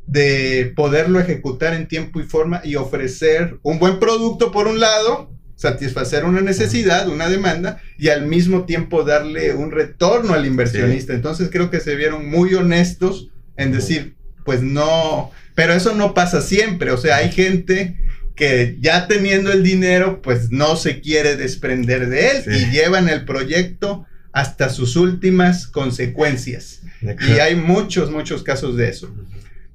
de 0.06 0.72
poderlo 0.76 1.20
ejecutar 1.20 1.74
en 1.74 1.88
tiempo 1.88 2.20
y 2.20 2.24
forma 2.24 2.60
y 2.64 2.76
ofrecer 2.76 3.58
un 3.62 3.78
buen 3.78 3.98
producto 3.98 4.52
por 4.52 4.66
un 4.66 4.80
lado 4.80 5.30
satisfacer 5.62 6.24
una 6.24 6.40
necesidad, 6.40 7.08
una 7.08 7.28
demanda 7.28 7.80
y 7.96 8.08
al 8.08 8.26
mismo 8.26 8.64
tiempo 8.64 9.04
darle 9.04 9.54
un 9.54 9.70
retorno 9.70 10.34
al 10.34 10.44
inversionista. 10.44 11.14
Entonces 11.14 11.50
creo 11.52 11.70
que 11.70 11.80
se 11.80 11.94
vieron 11.94 12.28
muy 12.28 12.54
honestos 12.54 13.30
en 13.56 13.70
decir, 13.70 14.16
pues 14.44 14.60
no, 14.60 15.30
pero 15.54 15.72
eso 15.72 15.94
no 15.94 16.14
pasa 16.14 16.40
siempre, 16.40 16.90
o 16.90 16.96
sea, 16.96 17.16
hay 17.16 17.30
gente 17.30 17.96
que 18.34 18.76
ya 18.80 19.06
teniendo 19.06 19.52
el 19.52 19.62
dinero, 19.62 20.20
pues 20.20 20.50
no 20.50 20.74
se 20.74 21.00
quiere 21.00 21.36
desprender 21.36 22.08
de 22.08 22.30
él 22.30 22.44
y 22.48 22.70
llevan 22.72 23.08
el 23.08 23.24
proyecto 23.24 24.04
hasta 24.32 24.70
sus 24.70 24.96
últimas 24.96 25.66
consecuencias. 25.66 26.82
Y 27.02 27.40
hay 27.40 27.54
muchos, 27.56 28.10
muchos 28.10 28.42
casos 28.42 28.76
de 28.76 28.88
eso. 28.88 29.14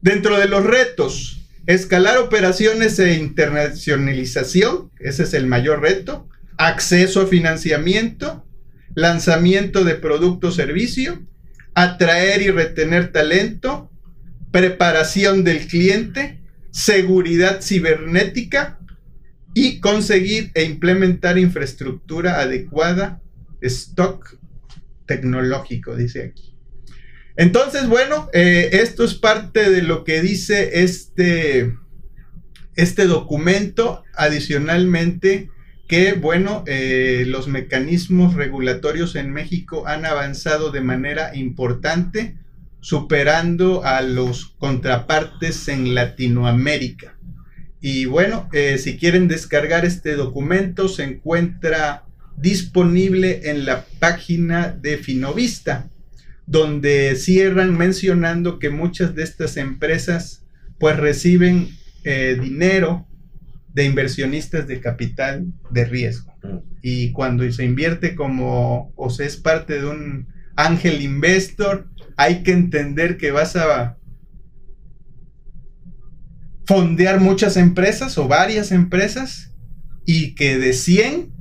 Dentro 0.02 0.38
de 0.38 0.48
los 0.48 0.63
retos, 0.63 1.38
Escalar 1.67 2.17
operaciones 2.17 2.98
e 2.98 3.15
internacionalización, 3.15 4.89
ese 5.00 5.24
es 5.24 5.34
el 5.34 5.48
mayor 5.48 5.82
reto. 5.82 6.30
Acceso 6.56 7.22
a 7.24 7.28
financiamiento, 7.28 8.48
lanzamiento 8.96 9.84
de 9.84 9.96
producto 9.96 10.48
o 10.48 10.52
servicio, 10.52 11.28
atraer 11.76 12.41
y 12.41 12.52
retener 12.52 13.12
talento, 13.12 13.91
preparación 14.52 15.43
del 15.43 15.67
cliente, 15.67 16.39
seguridad 16.72 17.62
cibernética 17.62 18.80
y 19.54 19.82
conseguir 19.82 20.52
e 20.54 20.63
implementar 20.63 21.38
infraestructura 21.38 22.39
adecuada, 22.39 23.22
stock 23.60 24.38
tecnológico, 25.08 25.96
dice 25.96 26.26
aquí. 26.26 26.58
Entonces, 27.38 27.88
bueno, 27.88 28.30
eh, 28.34 28.70
esto 28.74 29.04
es 29.04 29.13
parte 29.13 29.70
de 29.70 29.84
lo 29.84 30.04
que 30.04 30.22
dice 30.22 30.84
este, 30.84 31.74
este 32.76 33.06
documento. 33.06 34.04
Adicionalmente, 34.15 35.50
que, 35.88 36.13
bueno, 36.13 36.63
eh, 36.65 37.26
los 37.28 37.48
mecanismos 37.48 38.34
regulatorios 38.34 39.15
en 39.15 39.32
México 39.32 39.88
han 39.88 40.06
avanzado 40.06 40.72
de 40.72 40.82
manera 40.82 41.36
importante, 41.36 42.38
superando 42.80 43.84
a 43.86 44.02
los 44.02 44.56
contrapartes 44.58 45.67
en 45.67 45.93
Latinoamérica. 45.93 47.17
Y 47.80 48.06
bueno, 48.06 48.50
eh, 48.52 48.80
si 48.80 48.98
quieren 48.98 49.28
descargar 49.28 49.86
este 49.86 50.15
documento, 50.15 50.88
se 50.88 51.04
encuentra 51.04 52.07
disponible 52.38 53.50
en 53.50 53.65
la 53.65 53.86
página 54.00 54.69
de 54.69 54.97
Finovista 54.97 55.89
donde 56.47 57.15
cierran 57.17 57.78
mencionando 57.78 58.58
que 58.58 58.69
muchas 58.69 59.13
de 59.13 59.23
estas 59.23 59.58
empresas 59.58 60.45
pues 60.80 60.97
reciben 60.97 61.69
eh, 62.04 62.38
dinero 62.41 63.06
de 63.73 63.84
inversionistas 63.84 64.65
de 64.65 64.80
capital 64.80 65.45
de 65.69 65.86
riesgo. 65.86 66.34
Mm. 66.41 66.58
Y 66.82 67.12
cuando 67.12 67.52
se 67.52 67.65
invierte 67.65 68.15
como 68.15 68.93
o 68.95 69.10
se 69.10 69.26
es 69.26 69.36
parte 69.36 69.82
de 69.82 69.86
un 69.86 70.28
ángel 70.56 71.02
investor, 71.02 71.89
hay 72.15 72.43
que 72.43 72.54
entender 72.54 73.17
que 73.17 73.32
vas 73.32 73.58
a 73.58 73.97
fondear 76.65 77.19
muchas 77.19 77.58
empresas 77.58 78.17
o 78.17 78.28
varias 78.28 78.71
empresas 78.71 79.54
y 80.06 80.34
que 80.34 80.58
de 80.58 80.71
100 80.71 81.34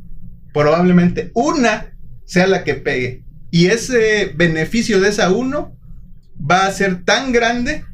probablemente 0.57 1.31
una 1.35 1.93
sea 2.25 2.47
la 2.47 2.65
que 2.65 2.75
pegue. 2.75 3.25
Y 3.51 3.67
ese 3.67 4.33
beneficio 4.35 5.01
de 5.01 5.11
esa 5.11 5.31
uno 5.31 5.77
va 6.39 6.65
a 6.65 6.73
ser 6.73 7.05
tan 7.05 7.31
grande 7.31 7.85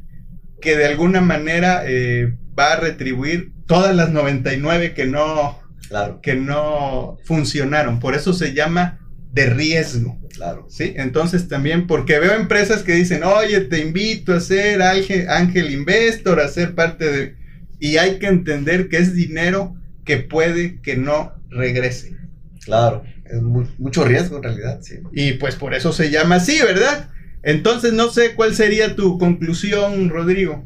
que 0.61 0.77
de 0.77 0.85
alguna 0.85 1.19
manera 1.19 1.83
eh, 1.85 2.37
va 2.57 2.71
a 2.71 2.75
retribuir 2.77 3.51
todas 3.67 3.93
las 3.93 4.11
99 4.11 4.93
que 4.93 5.05
no, 5.05 5.59
Claro, 5.89 6.21
que 6.21 6.35
no 6.35 7.17
funcionaron. 7.25 7.99
Por 7.99 8.15
eso 8.15 8.31
se 8.31 8.53
llama 8.53 8.97
de 9.33 9.47
riesgo. 9.47 10.17
claro. 10.33 10.65
¿sí? 10.69 10.93
Entonces 10.95 11.49
también, 11.49 11.85
porque 11.85 12.17
veo 12.19 12.33
empresas 12.33 12.81
que 12.83 12.93
dicen, 12.93 13.23
oye, 13.23 13.59
te 13.59 13.81
invito 13.81 14.33
a 14.33 14.39
ser 14.39 14.81
ángel, 14.81 15.29
ángel 15.29 15.69
investor, 15.69 16.39
a 16.39 16.47
ser 16.47 16.75
parte 16.75 17.11
de... 17.11 17.35
Y 17.79 17.97
hay 17.97 18.19
que 18.19 18.27
entender 18.27 18.87
que 18.87 18.99
es 18.99 19.13
dinero 19.13 19.75
que 20.05 20.17
puede 20.17 20.79
que 20.81 20.95
no 20.95 21.33
regrese. 21.49 22.22
Claro, 22.65 23.03
es 23.25 23.41
mu- 23.41 23.67
mucho 23.77 24.05
riesgo 24.05 24.37
en 24.37 24.43
realidad, 24.43 24.79
sí. 24.81 24.95
Y 25.11 25.33
pues 25.33 25.55
por 25.55 25.73
eso 25.73 25.91
se 25.91 26.09
llama 26.11 26.35
así, 26.35 26.59
¿verdad? 26.61 27.09
Entonces 27.43 27.93
no 27.93 28.09
sé 28.09 28.35
cuál 28.35 28.55
sería 28.55 28.95
tu 28.95 29.17
conclusión, 29.17 30.09
Rodrigo. 30.09 30.65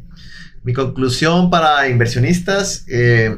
Mi 0.63 0.73
conclusión 0.73 1.49
para 1.49 1.87
inversionistas, 1.89 2.85
eh, 2.87 3.35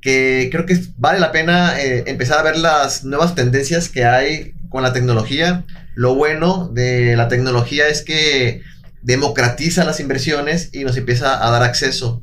que 0.00 0.48
creo 0.52 0.66
que 0.66 0.78
vale 0.96 1.18
la 1.18 1.32
pena 1.32 1.80
eh, 1.80 2.04
empezar 2.06 2.38
a 2.38 2.42
ver 2.42 2.58
las 2.58 3.04
nuevas 3.04 3.34
tendencias 3.34 3.88
que 3.88 4.04
hay 4.04 4.52
con 4.70 4.82
la 4.82 4.92
tecnología. 4.92 5.64
Lo 5.94 6.14
bueno 6.14 6.68
de 6.72 7.16
la 7.16 7.28
tecnología 7.28 7.88
es 7.88 8.02
que 8.02 8.62
democratiza 9.02 9.84
las 9.84 10.00
inversiones 10.00 10.70
y 10.72 10.84
nos 10.84 10.96
empieza 10.96 11.46
a 11.46 11.50
dar 11.50 11.62
acceso. 11.62 12.22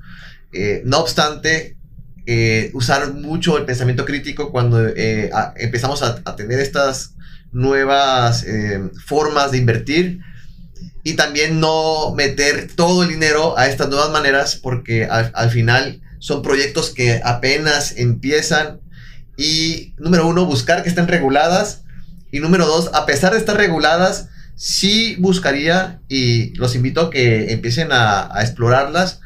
Eh, 0.54 0.82
no 0.86 1.00
obstante, 1.00 1.78
eh, 2.26 2.72
usar 2.74 3.14
mucho 3.14 3.58
el 3.58 3.66
pensamiento 3.66 4.06
crítico 4.06 4.52
cuando 4.52 4.88
eh, 4.88 5.30
a- 5.34 5.54
empezamos 5.58 6.04
a, 6.04 6.22
a 6.26 6.36
tener 6.36 6.60
estas 6.60 7.16
nuevas 7.52 8.44
eh, 8.44 8.80
formas 9.06 9.52
de 9.52 9.58
invertir 9.58 10.20
y 11.04 11.14
también 11.16 11.60
no 11.60 12.14
meter 12.16 12.70
todo 12.76 13.04
el 13.04 13.10
dinero 13.10 13.58
a 13.58 13.68
estas 13.68 13.90
nuevas 13.90 14.12
maneras 14.12 14.56
porque 14.56 15.06
al, 15.06 15.32
al 15.36 15.50
final 15.50 16.02
son 16.20 16.42
proyectos 16.44 16.92
que 16.92 17.20
apenas 17.24 17.98
empiezan. 17.98 18.80
Y 19.38 19.96
número 19.98 20.28
uno 20.28 20.46
buscar 20.46 20.84
que 20.84 20.90
estén 20.90 21.08
reguladas. 21.08 21.84
Y 22.32 22.40
número 22.40 22.68
dos 22.68 22.92
a 22.94 23.06
pesar 23.08 23.34
de 23.34 23.40
estar 23.40 23.58
reguladas 23.58 24.30
sí 24.56 25.16
buscaría 25.20 26.00
y 26.08 26.54
los 26.56 26.76
invito 26.76 27.02
a 27.02 27.10
que 27.10 27.52
empiecen 27.52 27.92
a, 27.92 28.30
a 28.38 28.42
explorarlas 28.44 29.20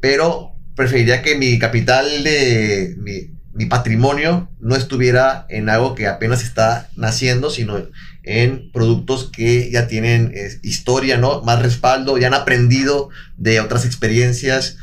pero 0.00 0.53
preferiría 0.74 1.22
que 1.22 1.36
mi 1.36 1.58
capital 1.58 2.24
de 2.24 2.96
mi, 2.98 3.66
patrimonio 3.66 4.50
no 4.60 4.74
estuviera 4.74 5.46
en 5.48 5.68
algo 5.68 5.94
que 5.94 6.08
apenas 6.08 6.42
está 6.42 6.90
naciendo 6.96 7.50
sino 7.50 7.88
en 8.24 8.70
productos 8.72 9.30
que 9.30 9.70
ya 9.70 9.86
tienen 9.86 10.32
eh, 10.34 10.58
historia, 10.62 11.18
¿no? 11.18 11.40
Más 11.42 11.62
respaldo, 11.62 12.18
ya 12.18 12.26
han 12.26 12.34
aprendido 12.34 13.10
de 13.36 13.60
otras 13.60 13.86
experiencias 13.86 14.76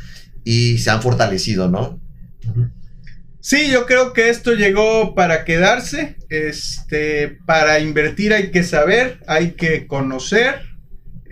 y 0.43 0.77
se 0.77 0.89
han 0.89 1.01
fortalecido, 1.01 1.69
¿no? 1.69 1.99
Sí, 3.41 3.69
yo 3.71 3.87
creo 3.87 4.13
que 4.13 4.29
esto 4.29 4.53
llegó 4.53 5.15
para 5.15 5.43
quedarse. 5.45 6.15
Este, 6.29 7.39
para 7.45 7.79
invertir 7.79 8.33
hay 8.33 8.51
que 8.51 8.63
saber, 8.63 9.19
hay 9.27 9.51
que 9.53 9.87
conocer. 9.87 10.70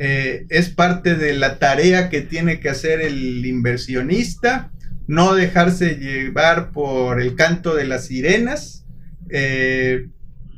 Eh, 0.02 0.46
es 0.48 0.70
parte 0.70 1.16
de 1.16 1.34
la 1.34 1.60
tarea 1.60 2.10
que 2.10 2.22
tiene 2.22 2.62
que 2.62 2.70
hacer 2.70 3.02
el 3.02 3.46
inversionista. 3.46 4.72
No 5.08 5.36
dejarse 5.36 5.96
llevar 5.96 6.72
por 6.72 7.22
el 7.22 7.36
canto 7.36 7.76
de 7.76 7.86
las 7.86 8.08
sirenas. 8.08 8.86
eh, 9.30 10.08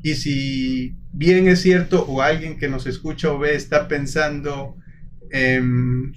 y 0.04 0.16
si 0.16 0.96
bien 1.12 1.48
es 1.48 1.62
cierto, 1.62 2.06
o 2.06 2.22
alguien 2.22 2.58
que 2.58 2.70
nos 2.70 2.88
escucha 2.88 3.32
o 3.32 3.38
ve 3.40 3.56
está 3.56 3.88
pensando 3.88 4.76
en 5.32 6.14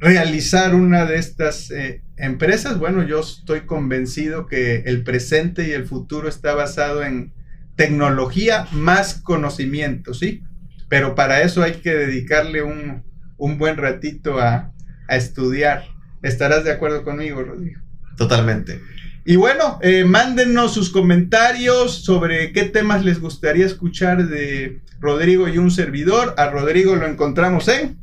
realizar 0.00 0.74
una 0.74 1.04
de 1.04 1.18
estas 1.18 1.70
eh, 1.70 2.02
empresas, 2.16 2.78
bueno, 2.78 3.06
yo 3.06 3.20
estoy 3.20 3.60
convencido 3.62 4.46
que 4.46 4.82
el 4.86 5.04
presente 5.04 5.68
y 5.68 5.72
el 5.72 5.86
futuro 5.86 6.28
está 6.28 6.54
basado 6.54 7.04
en 7.04 7.32
tecnología 7.76 8.66
más 8.72 9.14
conocimiento, 9.14 10.14
¿sí? 10.14 10.42
Pero 10.90 11.14
para 11.14 11.40
eso 11.40 11.62
hay 11.62 11.76
que 11.76 11.94
dedicarle 11.94 12.62
un, 12.62 13.02
un 13.38 13.56
buen 13.56 13.78
ratito 13.78 14.38
a, 14.38 14.72
a 15.08 15.16
estudiar. 15.16 15.84
¿Estarás 16.22 16.64
de 16.64 16.72
acuerdo 16.72 17.02
conmigo, 17.02 17.42
Rodrigo? 17.42 17.80
Totalmente. 18.18 18.82
Y 19.24 19.36
bueno, 19.36 19.78
eh, 19.82 20.04
mándenos 20.04 20.74
sus 20.74 20.90
comentarios 20.90 22.04
sobre 22.04 22.52
qué 22.52 22.64
temas 22.64 23.04
les 23.04 23.20
gustaría 23.20 23.64
escuchar 23.64 24.26
de 24.28 24.80
Rodrigo 24.98 25.48
y 25.48 25.56
un 25.56 25.70
servidor. 25.70 26.34
A 26.36 26.50
Rodrigo 26.50 26.96
lo 26.96 27.06
encontramos 27.06 27.68
en... 27.68 27.96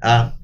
Ah, 0.00 0.36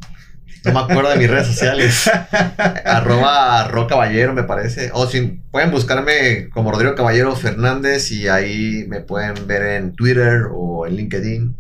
no 0.65 0.73
me 0.73 0.81
acuerdo 0.81 1.11
de 1.11 1.17
mis 1.17 1.31
redes 1.31 1.49
sociales. 1.49 2.11
Arroba 2.85 3.69
Ro 3.69 3.87
Caballero, 3.87 4.33
me 4.33 4.45
parece. 4.45 4.91
O 4.93 5.07
si 5.07 5.41
pueden 5.51 5.71
buscarme 5.71 6.49
como 6.51 6.71
Rodrigo 6.71 6.95
Caballero 6.95 7.35
Fernández 7.35 8.11
y 8.13 8.29
ahí 8.29 8.85
me 8.89 9.01
pueden 9.01 9.47
ver 9.47 9.63
en 9.63 9.95
Twitter 9.95 10.43
o 10.53 10.87
en 10.87 10.97
LinkedIn. 10.97 11.57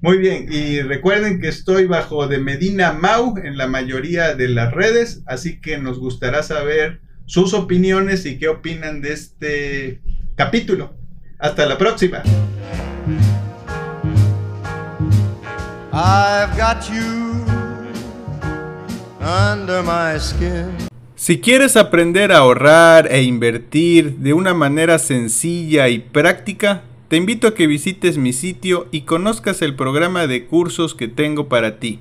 Muy 0.00 0.18
bien, 0.18 0.46
y 0.48 0.80
recuerden 0.80 1.40
que 1.40 1.48
estoy 1.48 1.86
bajo 1.86 2.28
de 2.28 2.38
Medina 2.38 2.92
Mau 2.92 3.36
en 3.36 3.56
la 3.56 3.66
mayoría 3.66 4.36
de 4.36 4.48
las 4.48 4.72
redes, 4.72 5.22
así 5.26 5.60
que 5.60 5.78
nos 5.78 5.98
gustará 5.98 6.44
saber 6.44 7.00
sus 7.26 7.52
opiniones 7.52 8.24
y 8.24 8.38
qué 8.38 8.46
opinan 8.48 9.00
de 9.00 9.12
este 9.12 10.00
capítulo. 10.36 10.96
Hasta 11.40 11.66
la 11.66 11.76
próxima. 11.76 12.22
I've 15.92 16.56
got 16.56 16.88
you 16.88 17.27
under 19.20 19.82
my 19.82 20.18
skin. 20.18 20.88
Si 21.14 21.40
quieres 21.40 21.76
aprender 21.76 22.30
a 22.32 22.38
ahorrar 22.38 23.10
e 23.10 23.22
invertir 23.22 24.18
de 24.18 24.34
una 24.34 24.54
manera 24.54 24.98
sencilla 24.98 25.88
y 25.88 25.98
práctica, 25.98 26.84
te 27.08 27.16
invito 27.16 27.48
a 27.48 27.54
que 27.54 27.66
visites 27.66 28.18
mi 28.18 28.32
sitio 28.32 28.86
y 28.92 29.00
conozcas 29.02 29.62
el 29.62 29.74
programa 29.74 30.26
de 30.26 30.46
cursos 30.46 30.94
que 30.94 31.08
tengo 31.08 31.48
para 31.48 31.80
ti. 31.80 32.00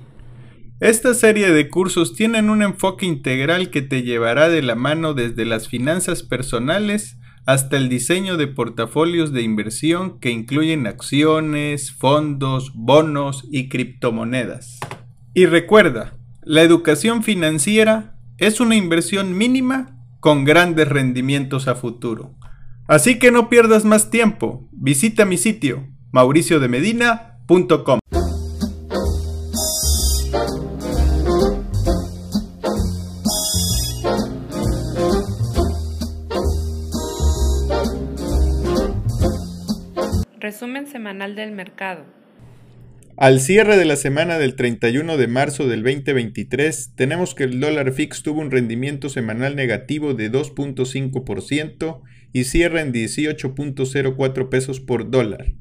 Esta 0.80 1.16
serie 1.16 1.50
de 1.50 1.70
cursos 1.70 2.14
tienen 2.14 2.52
un 2.52 2.62
enfoque 2.62 3.08
integral 3.08 3.72
que 3.72 3.82
te 3.82 4.04
llevará 4.04 4.50
de 4.50 4.62
la 4.62 4.76
mano 4.76 5.16
desde 5.16 5.46
las 5.46 5.68
finanzas 5.68 6.22
personales 6.22 7.18
hasta 7.48 7.78
el 7.78 7.90
diseño 7.90 8.38
de 8.38 8.46
portafolios 8.46 9.32
de 9.32 9.42
inversión 9.42 10.20
que 10.20 10.30
incluyen 10.30 10.86
acciones, 10.86 11.92
fondos, 11.92 12.74
bonos 12.76 13.48
y 13.50 13.70
criptomonedas. 13.70 14.80
Y 15.34 15.46
recuerda, 15.46 16.17
la 16.48 16.62
educación 16.62 17.24
financiera 17.24 18.16
es 18.38 18.62
una 18.62 18.78
inversión 18.78 19.38
mínima 19.38 20.00
con 20.22 20.46
grandes 20.46 20.88
rendimientos 20.88 21.68
a 21.68 21.76
futuro. 21.76 22.36
Así 22.88 23.20
que 23.20 23.32
no 23.32 23.50
pierdas 23.50 23.84
más 23.84 24.10
tiempo. 24.10 24.66
Visita 24.72 25.26
mi 25.26 25.36
sitio 25.36 25.86
mauriciodemedina.com. 26.14 28.00
Resumen 40.40 40.88
semanal 40.88 41.36
del 41.36 41.52
mercado. 41.52 42.06
Al 43.20 43.40
cierre 43.40 43.78
de 43.78 43.86
la 43.86 43.96
semana 43.96 44.38
del 44.38 44.54
31 44.54 45.18
de 45.18 45.28
marzo 45.28 45.68
del 45.68 45.82
2023, 45.82 46.92
tenemos 46.94 47.34
que 47.34 47.46
el 47.46 47.60
dólar 47.60 47.92
fix 47.92 48.22
tuvo 48.22 48.42
un 48.42 48.52
rendimiento 48.52 49.10
semanal 49.10 49.56
negativo 49.56 50.14
de 50.14 50.32
2.5% 50.32 52.02
y 52.32 52.44
cierra 52.44 52.82
en 52.82 52.94
18.04 52.94 54.50
pesos 54.50 54.80
por 54.80 55.10
dólar. 55.10 55.52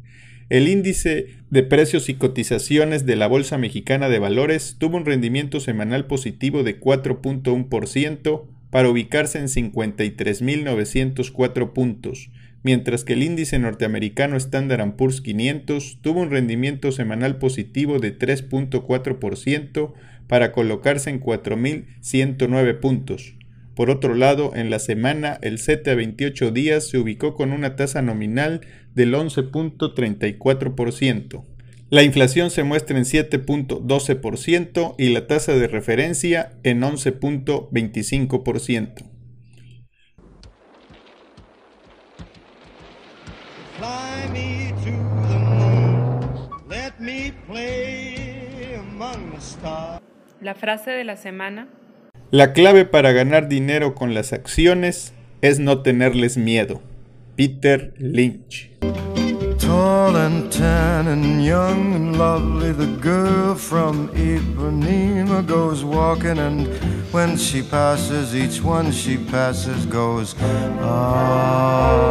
El 0.51 0.69
índice 0.69 1.29
de 1.49 1.63
precios 1.63 2.11
y 2.11 2.15
cotizaciones 2.17 3.07
de 3.07 3.17
la 3.17 3.27
Bolsa 3.27 3.57
Mexicana 3.57 4.11
de 4.11 4.19
Valores 4.19 4.77
tuvo 4.79 4.99
un 4.99 5.07
rendimiento 5.07 5.59
semanal 5.59 6.07
positivo 6.07 6.63
de 6.63 6.79
4.1% 6.79 8.45
para 8.69 8.91
ubicarse 8.91 9.39
en 9.39 9.47
53.904 9.47 11.73
puntos, 11.73 12.29
mientras 12.67 13.05
que 13.05 13.13
el 13.13 13.23
índice 13.23 13.61
norteamericano 13.61 14.37
Standard 14.37 14.97
Poor's 14.97 15.21
500 15.21 15.99
tuvo 16.01 16.23
un 16.23 16.33
rendimiento 16.33 16.91
semanal 16.91 17.39
positivo 17.39 18.01
de 18.01 18.19
3.4% 18.19 19.93
para 20.27 20.51
colocarse 20.51 21.11
en 21.11 21.21
4.109 21.21 22.81
puntos. 22.81 23.37
Por 23.77 23.89
otro 23.89 24.17
lado, 24.17 24.51
en 24.57 24.69
la 24.69 24.81
semana, 24.81 25.39
el 25.43 25.61
CETE 25.61 25.93
a 25.93 25.95
28 25.95 26.51
días 26.51 26.89
se 26.89 26.99
ubicó 26.99 27.37
con 27.37 27.53
una 27.53 27.77
tasa 27.77 28.03
nominal 28.03 28.63
del 28.97 29.15
11.34%. 29.15 31.45
La 31.89 32.03
inflación 32.03 32.51
se 32.51 32.65
muestra 32.65 32.99
en 32.99 33.05
7.12% 33.05 34.97
y 34.99 35.11
la 35.11 35.29
tasa 35.29 35.55
de 35.55 35.69
referencia 35.69 36.51
en 36.65 36.81
11.25%. 36.81 39.16
La 50.47 50.55
frase 50.55 50.93
de 50.93 51.03
la 51.03 51.17
semana. 51.17 51.67
La 52.31 52.53
clave 52.53 52.85
para 52.85 53.11
ganar 53.11 53.49
dinero 53.49 53.97
con 53.97 54.15
las 54.15 54.33
acciones 54.33 55.13
es 55.43 55.59
no 55.59 55.83
tenerles 55.83 56.37
miedo. 56.37 56.81
Peter 57.35 57.93
Lynch. 57.99 58.71
Tall 59.59 60.15
and 60.15 60.49
tan 60.49 61.09
and 61.09 61.45
young 61.45 61.95
and 61.97 62.17
lovely, 62.17 62.73
the 62.73 62.87
girl 63.03 63.57
from 63.57 64.09
Ipanema 64.15 65.45
goes 65.45 65.83
walking, 65.83 66.39
and 66.39 66.69
when 67.13 67.37
she 67.37 67.65
passes, 67.65 68.33
each 68.33 68.63
one 68.63 68.93
she 68.93 69.19
passes 69.19 69.85
goes, 69.87 70.37
ah. 70.81 72.07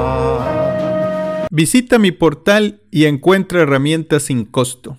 Visita 1.51 1.99
mi 1.99 2.11
portal 2.11 2.81
y 2.91 3.05
encuentra 3.05 3.61
herramientas 3.61 4.23
sin 4.23 4.43
costo. 4.43 4.97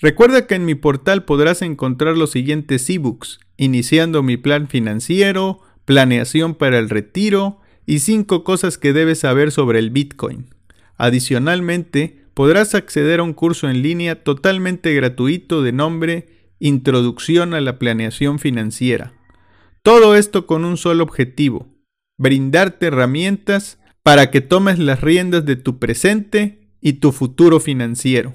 Recuerda 0.00 0.46
que 0.46 0.54
en 0.54 0.64
mi 0.64 0.76
portal 0.76 1.24
podrás 1.24 1.60
encontrar 1.62 2.16
los 2.16 2.30
siguientes 2.30 2.88
ebooks, 2.88 3.40
iniciando 3.56 4.22
mi 4.22 4.36
plan 4.36 4.68
financiero, 4.68 5.60
planeación 5.84 6.54
para 6.54 6.78
el 6.78 6.88
retiro 6.88 7.60
y 7.84 7.98
5 7.98 8.44
cosas 8.44 8.78
que 8.78 8.92
debes 8.92 9.20
saber 9.20 9.50
sobre 9.50 9.80
el 9.80 9.90
Bitcoin. 9.90 10.46
Adicionalmente, 10.96 12.26
podrás 12.34 12.76
acceder 12.76 13.18
a 13.18 13.24
un 13.24 13.32
curso 13.32 13.68
en 13.68 13.82
línea 13.82 14.22
totalmente 14.22 14.94
gratuito 14.94 15.62
de 15.62 15.72
nombre 15.72 16.28
Introducción 16.60 17.54
a 17.54 17.60
la 17.60 17.78
Planeación 17.78 18.38
Financiera. 18.38 19.14
Todo 19.82 20.14
esto 20.14 20.46
con 20.46 20.64
un 20.64 20.76
solo 20.76 21.02
objetivo, 21.02 21.66
brindarte 22.18 22.86
herramientas 22.86 23.78
para 24.04 24.30
que 24.30 24.40
tomes 24.40 24.78
las 24.78 25.00
riendas 25.00 25.44
de 25.44 25.56
tu 25.56 25.78
presente 25.78 26.70
y 26.80 26.94
tu 26.94 27.10
futuro 27.10 27.58
financiero. 27.58 28.34